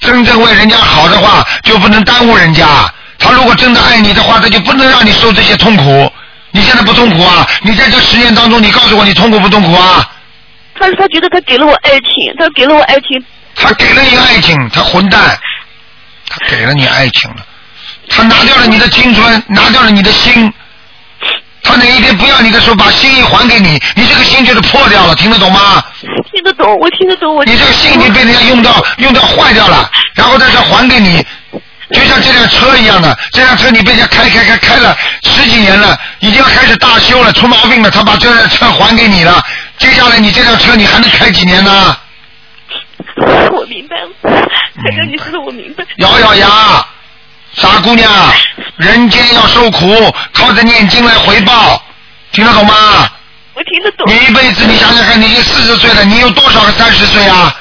[0.02, 2.66] 真正为人家好的话，就不能耽误人家。
[3.18, 6.12] 他如果真的爱你的话，他就不能让你受这些痛苦。
[6.56, 7.46] 你现在不痛苦啊？
[7.64, 10.10] 你在这十年当中，你告诉我你痛苦不痛苦啊？
[10.80, 13.22] 他他觉得他给了我爱情，他给了我爱情，
[13.56, 15.38] 他给了你爱情，他混蛋，
[16.30, 17.46] 他给了你爱情了，
[18.08, 20.52] 他拿掉了你的青春，拿掉了你的心。
[21.62, 25.84] 他哪一天不要你的时候，把心一还给你，你这个心就是破掉了，听得懂吗？
[26.32, 31.26] 听得懂，我听得懂，我你这个心已经被人家用到，用到坏掉了，然后再再还给你，
[31.92, 39.44] 就像这辆车一样的，这辆车你被人家开开开开了十几年了，已经要开始大修了，出毛病了，他把这辆车还给你了，
[39.78, 41.98] 接下来你这辆车你还能开几年呢？
[43.52, 44.10] 我明白了，
[44.82, 45.86] 台长，你说的我明白。
[45.98, 46.86] 咬咬牙，
[47.54, 48.12] 傻姑娘，
[48.78, 51.82] 人间要受苦，靠着念经来回报，
[52.32, 52.74] 听得懂吗？
[53.54, 54.06] 我听得懂。
[54.08, 57.56] 你一辈子，你想想看，你已经四十岁了，你有多少个三十岁啊？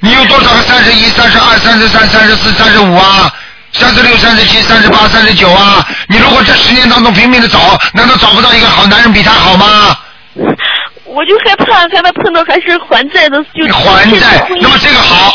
[0.00, 3.32] 你有多少个三十一、三十二、三十三、三十四、三十五啊？
[3.72, 5.86] 三十六、三十七、三十八、三十九啊！
[6.08, 9.96] 你如果这十年当中拼命的找，难道找不到一个好男人比他好吗？
[11.04, 15.34] 我就害怕，害怕碰到还是还债的，就还债，那么这个好，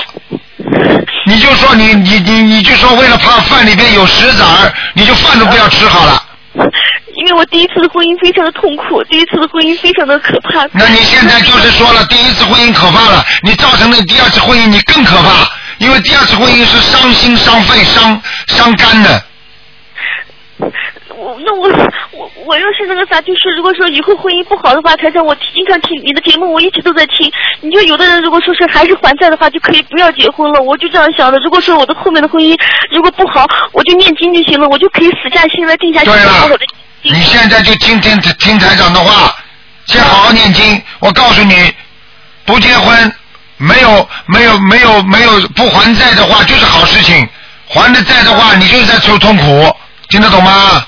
[1.25, 6.21] 你就说你你你你就说为了怕饭里边有石子儿，你就饭都不要吃好了。
[7.17, 10.67] 因为我第一次的婚姻非常的痛苦，第一次的婚姻非常的可怕。
[10.73, 19.23] 那你现在就是说了，第一次婚姻可怕了，你造成的第二次婚姻你更可怕，因为第二次婚姻是伤心、伤肺、伤伤肝的。
[21.17, 21.69] 我那我
[22.11, 27.31] 我我要是那个啥，就是如果说以后婚姻不好的话，台长我经常听你的节目，我一直都在听。
[27.61, 30.61] 你说有的人如果说是还是还债的话，就可以不要结婚了。
[30.61, 31.37] 我就这样想的。
[31.39, 32.57] 如果说我的后面的婚姻
[32.91, 36.65] 如果不好，我就念经就行了，我就可以死下心来定下心来好好的。
[37.01, 39.35] 你现在就听听听台长的话，
[39.87, 40.81] 先好好念经。
[40.99, 41.73] 我告诉你，
[42.45, 43.13] 不结婚，
[43.57, 47.27] 没有没有没有没有不还债的话，就是好事情。
[47.67, 49.75] 还的债的话，你就是在受痛苦，
[50.09, 50.83] 听得懂吗？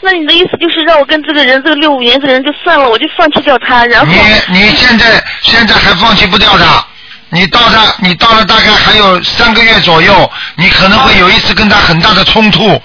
[0.00, 6.84] 那你的意思就是让我跟这个人，这个六五年这个人就算了，我就放弃掉他，然后你你现在现在还放弃不掉他，
[7.30, 12.80] 你到他你到了大概还有三个月左右，你可能会有一次跟他很大的冲突，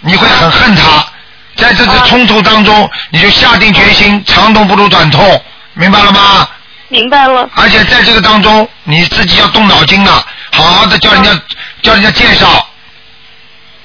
[0.00, 1.06] 你会很恨他，
[1.56, 5.42] 在这次冲突当中，你就下定决心，长痛不如短痛，
[5.74, 6.48] 明白了吗？
[6.88, 7.48] 明白了。
[7.54, 11.30] 而且在这个当中，你自己要动脑筋了，好好的叫人家
[11.82, 12.68] 叫人家介绍。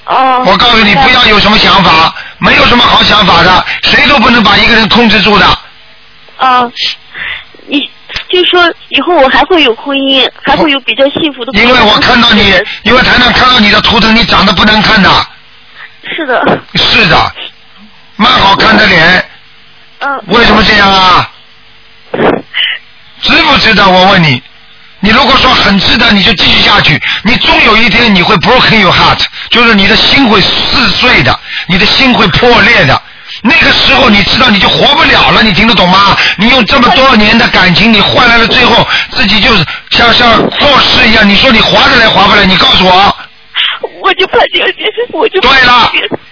[0.05, 0.43] 哦。
[0.45, 5.45] 我告诉你，不要有什么想法，没有什么好想法的，谁都不能把一个人控制住的。
[6.37, 6.69] 啊，
[7.67, 7.89] 你
[8.29, 11.51] 就说以后我还会有婚姻，还会有比较幸福的。
[11.59, 15.09] 因为我看到你，因为台上看到你的图腾，你长得不难看的。
[16.15, 16.59] 是的。
[16.75, 17.31] 是的，
[18.15, 19.29] 蛮好看的脸。
[19.99, 20.23] 嗯。
[20.27, 21.31] 为什么这样啊？
[23.21, 23.87] 值不值得？
[23.87, 24.41] 我问你。
[25.01, 27.01] 你如果说很值得，你就继续下去。
[27.23, 33.01] 你终有一天你会 broken your heart，就是你的心会撕碎的，你的心会破裂的。
[33.41, 36.17] 那个时候你知道你就活不了了，你听得懂吗？
[36.37, 41.27] 你用这么多年的感情，你换来了最后自己就是像像做事一样。
[41.27, 42.45] 你说你划得来划不来？
[42.45, 43.15] 你告诉我。
[44.01, 44.73] 我就怕这个事
[45.07, 45.89] 情，我就对了，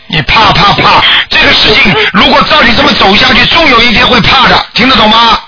[0.08, 5.40] 你怕怕怕，这个事情如果照你这么走下去，终有一天会怕的，听得懂吗？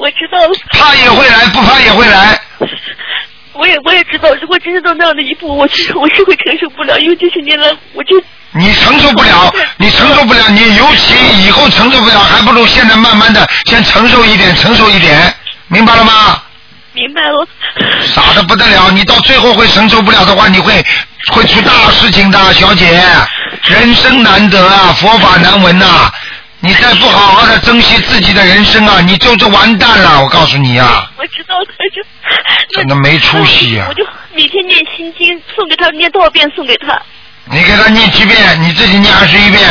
[0.00, 0.54] 我我知道了。
[0.72, 2.40] 怕也会来，不怕也会来。
[3.52, 8.20] 我也我也知道，如果真的到那样的一步，我是我是会承受不了，因为这些年来我就。
[8.52, 11.14] 你承受不了，你承受不了，你尤其
[11.46, 15.32] 以后承受不了，还不如现在慢慢的先承受一点，承受一点，
[15.68, 16.42] 明白了吗？
[16.92, 17.46] 明白了。
[18.04, 20.84] 傻的不得了，你到最后会承受不了的话，你会
[21.32, 23.00] 会出大事情的，小姐。
[23.64, 26.10] 人生难得啊，佛法难闻呐、
[26.62, 31.10] 你再不好好的珍惜自己的人生啊，你就是完蛋了，我告诉你啊。
[31.16, 32.02] 我知道，他就。
[32.72, 33.94] 真的没出息啊我！
[33.94, 37.00] 就每天念心经，送给他，念多少遍送给他。
[37.46, 39.68] 你给他念几遍，你自己念二十一遍。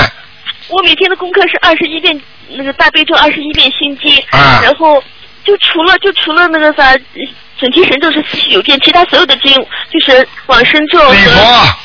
[0.68, 2.20] 我每天的功课是二十一遍
[2.50, 5.02] 那个大悲咒，二十一遍心经，啊然后
[5.46, 6.94] 就除了就除了那个啥
[7.58, 9.54] 准提神咒是四十九遍，其他所有的经
[9.90, 11.78] 就是往生咒和礼佛，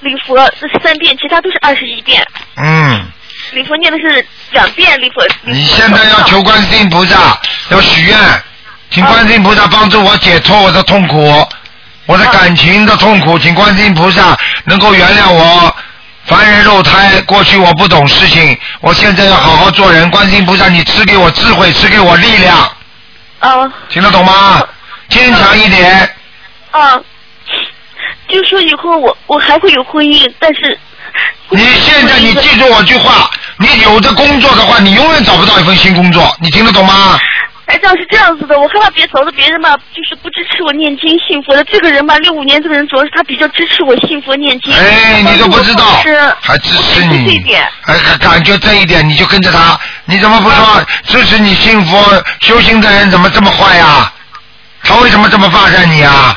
[0.00, 2.24] 礼佛这是三遍，其他都是二十一遍。
[2.56, 3.10] 嗯，
[3.52, 5.26] 礼佛念的是两遍，礼佛。
[5.42, 7.40] 你现在要求观世音菩萨，
[7.70, 8.16] 要许愿，
[8.90, 11.46] 请观世音菩萨帮助我解脱我的痛苦，
[12.06, 15.74] 我的感情的痛苦，请观世音菩萨能够原谅我。
[16.26, 20.08] 凡人肉胎，过去我不懂事情，我现在要好好做人。
[20.10, 22.56] 观世音菩萨，你赐给我智慧，赐给我力量，
[23.40, 24.62] 啊听得懂吗？
[25.08, 26.08] 坚强一点。
[26.70, 27.00] 啊，
[28.28, 30.78] 就说以后我我还会有婚姻，但是
[31.50, 37.18] 你现在你记住我句话，你有的工作的话，你永远找不到一份新工作，你听得懂吗？
[37.66, 41.62] 哎，这样是这样子的，我害怕别找到别人吧，就是不支持我念经信佛的。
[41.64, 44.74] 这个人吧，六五年这个人主要是他比较支持我信佛念经。
[44.74, 45.84] 哎，你都不知道
[46.40, 54.12] 还支持这一你点，还还感觉这一点，你就跟着他，你怎么不说支持你信佛修行的人怎么这么坏呀？
[54.82, 56.36] 他为什么这么霸占你啊？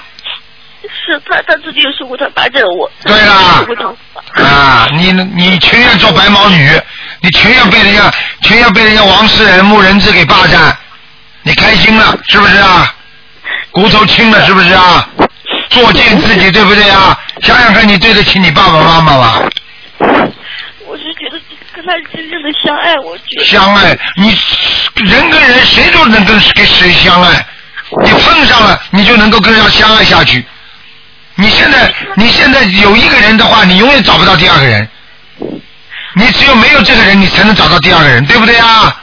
[1.06, 2.90] 是他他自己有说过他霸占我。
[3.04, 3.66] 对啦
[4.36, 6.70] 啊，你你情愿做白毛女，
[7.22, 10.76] 你情愿被人家情愿被人家王世仁、穆仁智给霸占，
[11.44, 12.96] 你开心了是不是啊？
[13.72, 15.08] 骨头轻了是不是啊？
[15.70, 17.20] 作践自己对不对啊？
[17.42, 19.42] 想想看你对得起你爸爸妈妈吗？
[20.86, 21.40] 我是觉得
[21.74, 23.46] 跟他真正的相爱，我觉得。
[23.46, 24.38] 相爱，你
[25.06, 27.46] 人跟人谁都能跟跟谁相爱，
[28.04, 30.46] 你碰上了，你就能够跟人家相爱下去。
[31.36, 34.88] 你现在你现在有一个人的话，你永远找不到第二个人。
[36.16, 38.96] 你只有没有这个人，你才能找到第二个人，对不对啊？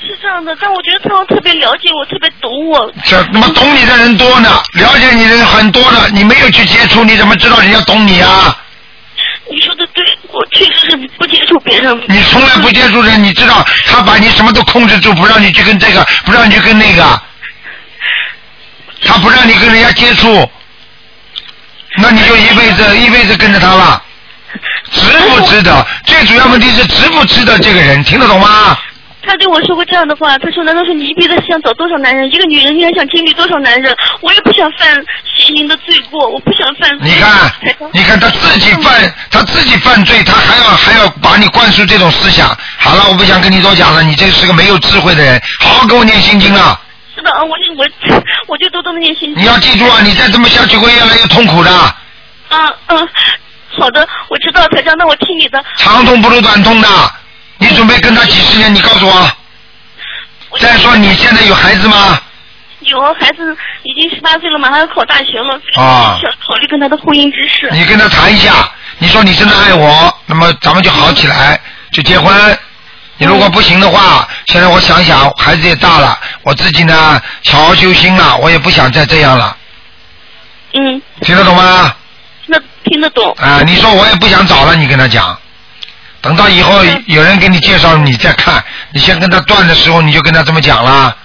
[0.00, 2.92] 是这样的，但我觉得他们特别了解我，特别懂我。
[3.06, 8.54] 这他妈懂你的人多呢，了解你的人很多呢，你没有去接触，你怎么知道人家懂你啊？
[9.50, 11.98] 你说的对，我确实是不接触别人。
[12.08, 17.22] 你从来不接触人，你知道他把你什么都控制住，不让你去跟这个，不让你去跟那个，
[19.06, 20.50] 他不让你跟人家接触，
[21.98, 24.02] 那你就一辈子一辈子跟着他了，
[24.90, 25.86] 值不值得？
[26.04, 28.76] 最主要问题是值不值得这个人，听得懂吗？
[29.26, 32.30] 他对我说过这样的话，他说：“难道说你一辈子想找多少男人？
[32.30, 33.96] 一个女人，你还想经历多少男人？
[34.20, 34.94] 我也不想犯
[35.34, 37.50] 邪淫的罪过，我不想犯。”你看，
[37.94, 42.46] 你看他自己犯，他自己犯罪，他还要还要把你灌输这种思想。
[42.76, 46.78] 好了，我不想跟你多讲了，你这是个没有智慧的人，好好给我念心经啊！
[47.14, 47.86] 是的，我就我
[48.48, 49.42] 我就多多那些心经。
[49.42, 51.94] 你要记住啊，你再这么下去会越来越痛苦的。
[52.50, 53.08] 嗯嗯，
[53.78, 55.62] 好的，我知道，台长，那我听你的。
[55.76, 56.88] 长痛不如短痛的，
[57.58, 58.74] 你准备跟他几十年？
[58.74, 59.30] 你告诉我。
[60.60, 62.20] 再说你现在有孩子吗？
[62.80, 67.68] 有孩子已经十八岁了，马上要考大学了，啊想考虑跟他的婚姻之事。
[67.72, 71.58] 你跟他谈一下，你说你真的爱我，那么咱们就好起来，
[71.90, 72.58] 就结婚。
[73.16, 79.56] 你如果不行的话，现在我想想，孩子也大了，我自己呢，好好修心了，我也不想再这样了，
[80.74, 81.94] 嗯，听得懂吗？
[82.44, 83.32] 听得听得懂。
[83.38, 85.38] 啊，你说我也不想找了，你跟他讲，
[86.20, 86.72] 等到以后
[87.06, 88.62] 有人给你介绍，你再看，
[88.92, 91.16] 你先跟他断的时候，你就跟他这么讲了。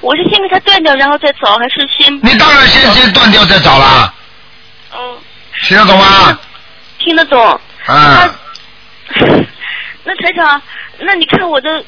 [0.00, 2.14] 我是先给他断掉，然后再找，还是先？
[2.22, 4.12] 你当然先先断掉再找啦，
[4.92, 4.98] 嗯，
[5.62, 6.38] 听得懂吗？
[6.98, 7.60] 听得懂。
[7.86, 8.28] 啊，
[10.04, 10.62] 那台长，
[11.00, 11.82] 那你看我的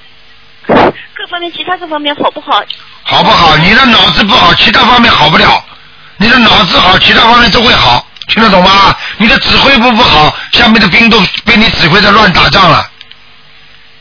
[0.66, 2.64] 各方面，其他各方面好不好？
[3.02, 3.56] 好不好？
[3.58, 5.62] 你的脑子不好，其他方面好不了。
[6.16, 8.96] 你的脑子好，其他方面都会好，听得懂吗？
[9.18, 12.90] 你的指挥部不好，下面的兵都被你指挥的乱打仗了。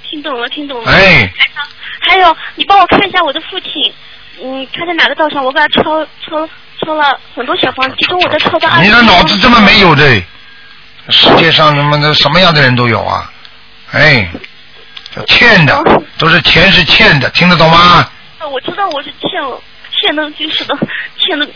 [0.09, 0.91] 听懂了，听懂了。
[0.91, 1.65] 哎台长，
[2.07, 3.93] 还有你帮我看一下我的父亲，
[4.41, 5.43] 嗯，他在哪个道上？
[5.43, 5.83] 我给他抄
[6.25, 6.47] 抄
[6.85, 8.81] 抄了很多小房子，其中我在抄到二。
[8.81, 10.23] 你的脑子这么没有的，
[11.09, 13.29] 世界上什么的什么样的人都有啊！
[13.91, 14.29] 哎，
[15.13, 15.83] 这欠的
[16.17, 18.09] 都是钱是欠的，听得懂吗？
[18.39, 19.61] 啊我知道我是欠了，
[19.91, 20.77] 欠的就是的，
[21.17, 21.47] 欠的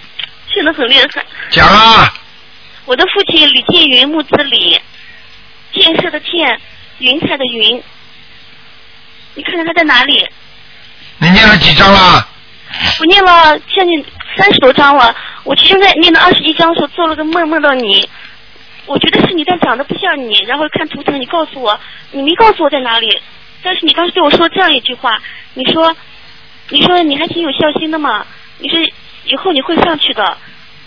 [0.48, 1.26] 欠的很厉害。
[1.50, 2.14] 讲啊，
[2.86, 4.80] 我的父亲李建云，木子李，
[5.74, 6.60] 建设的建，
[7.00, 7.82] 云彩的云。
[9.36, 10.28] 你看看他在哪里？
[11.18, 12.28] 你念了几章了？
[13.00, 14.06] 我念了将近
[14.38, 15.16] 三十多章了。
[15.44, 18.08] 我现在念了二十一章的时候，做了个梦，梦到你。
[18.90, 20.34] 我觉得是你，但长得不像你。
[20.48, 21.80] 然后看图腾，你告诉我，
[22.12, 23.22] 你没告诉我在哪里。
[23.62, 25.16] 但是你当时对我说这样一句话，
[25.54, 25.96] 你说，
[26.70, 28.26] 你说你还挺有孝心的嘛。
[28.58, 28.80] 你说
[29.26, 30.38] 以后你会上去的。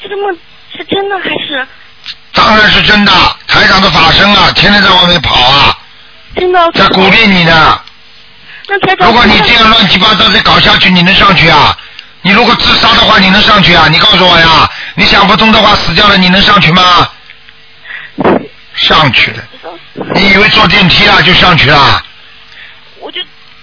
[0.03, 0.36] 这个梦
[0.76, 1.64] 是真的还是
[2.32, 3.12] 当然是真的，
[3.46, 5.78] 台长的法身啊，天天在外面跑啊，
[6.34, 6.72] 真的？
[6.72, 7.80] 在鼓励你呢。
[8.66, 11.76] 那台长，如果你这样乱七八糟的搞下去，你能上去啊？
[12.22, 13.86] 你如果自杀的话，你能上去啊？
[13.88, 14.68] 你告诉我呀！
[14.96, 17.09] 你想不通的话，死掉了，你能上去吗？
[18.83, 19.43] 上去了，
[20.14, 22.03] 你以为坐电梯啊就上去了？
[23.01, 23.20] 我就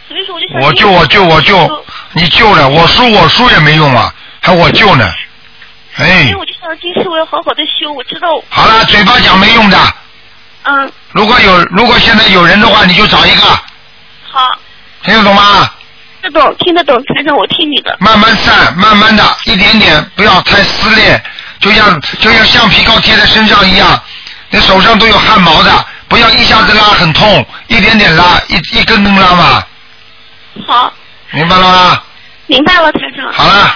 [0.08, 5.14] 所以说我就想我救我救我救，你救了，我输我输也没用啊，还我救呢。
[5.98, 8.42] 哎所以，我就想今世我要好好的修，我知道。
[8.50, 9.78] 好了，嘴巴讲没用的。
[10.64, 13.42] 嗯，如果有如果现在有人的话，你就找一个，
[14.32, 14.58] 好，
[15.04, 15.70] 听得懂吗？
[16.22, 17.96] 听得懂，听得懂，台长，我听你的。
[18.00, 21.22] 慢慢散，慢慢的，一点点，不要太撕裂，
[21.60, 24.02] 就像就像橡皮膏贴在身上一样，
[24.50, 29.64] 你手上都有汗毛的，不要一下子拉很痛，一点点拉，一一根根拉嘛，
[30.68, 30.94] 好，
[31.32, 32.04] 明白了吗？
[32.48, 33.32] 明白了，台长。
[33.32, 33.76] 好了，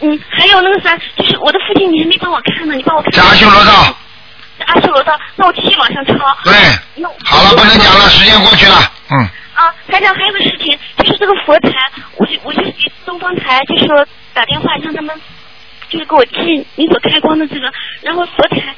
[0.00, 3.10] 嗯，还有那个啥，就是我的父亲，你还没帮我看呢，你帮我看。
[3.12, 3.96] 在阿修罗道。
[4.58, 6.12] 在阿修罗道，那我继续往上抄。
[6.44, 6.54] 对
[6.94, 8.78] 那我好了，不能讲了，时间过去了，
[9.10, 9.18] 嗯，
[9.54, 11.72] 啊，台长，还有个事情，就是这个佛台，
[12.16, 15.20] 我就我就给东方台，就说打电话让他们，
[15.88, 18.74] 就是给我寄你所开光的这个，然后佛台，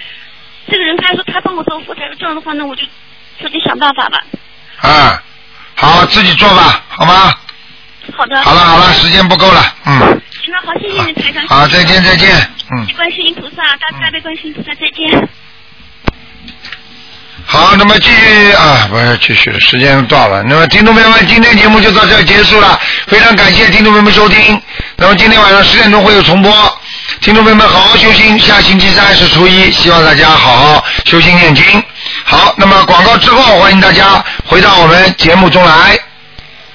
[0.71, 2.83] 这个人他说他帮我做佛台，这样的话那，我就
[3.41, 4.23] 自己想办法吧。
[4.81, 5.23] 啊，
[5.75, 7.35] 好，自己做吧，好吗？
[8.17, 8.43] 好的。
[8.43, 9.99] 好了好了，时间不够了，嗯，
[10.43, 11.47] 行了，好，谢谢你，台长。
[11.47, 12.37] 好，再见再见，
[12.71, 12.87] 嗯。
[12.97, 15.29] 观世音菩萨，大慈大悲观世音菩萨，再见。
[17.47, 20.43] 好，那么继续啊，不是继续了，时间到了。
[20.45, 24.61] 那么听众朋友们，今天节目就到这儿结束了，非常感谢听众朋友们收听。
[24.97, 26.51] 那么今天晚上十点钟会有重播，
[27.21, 31.65] 听众朋友们好好修心，下星期三是初一，希望大家好好修心念经。
[32.25, 35.99] 好，那么广告之后，欢迎大家回到我们节目中来。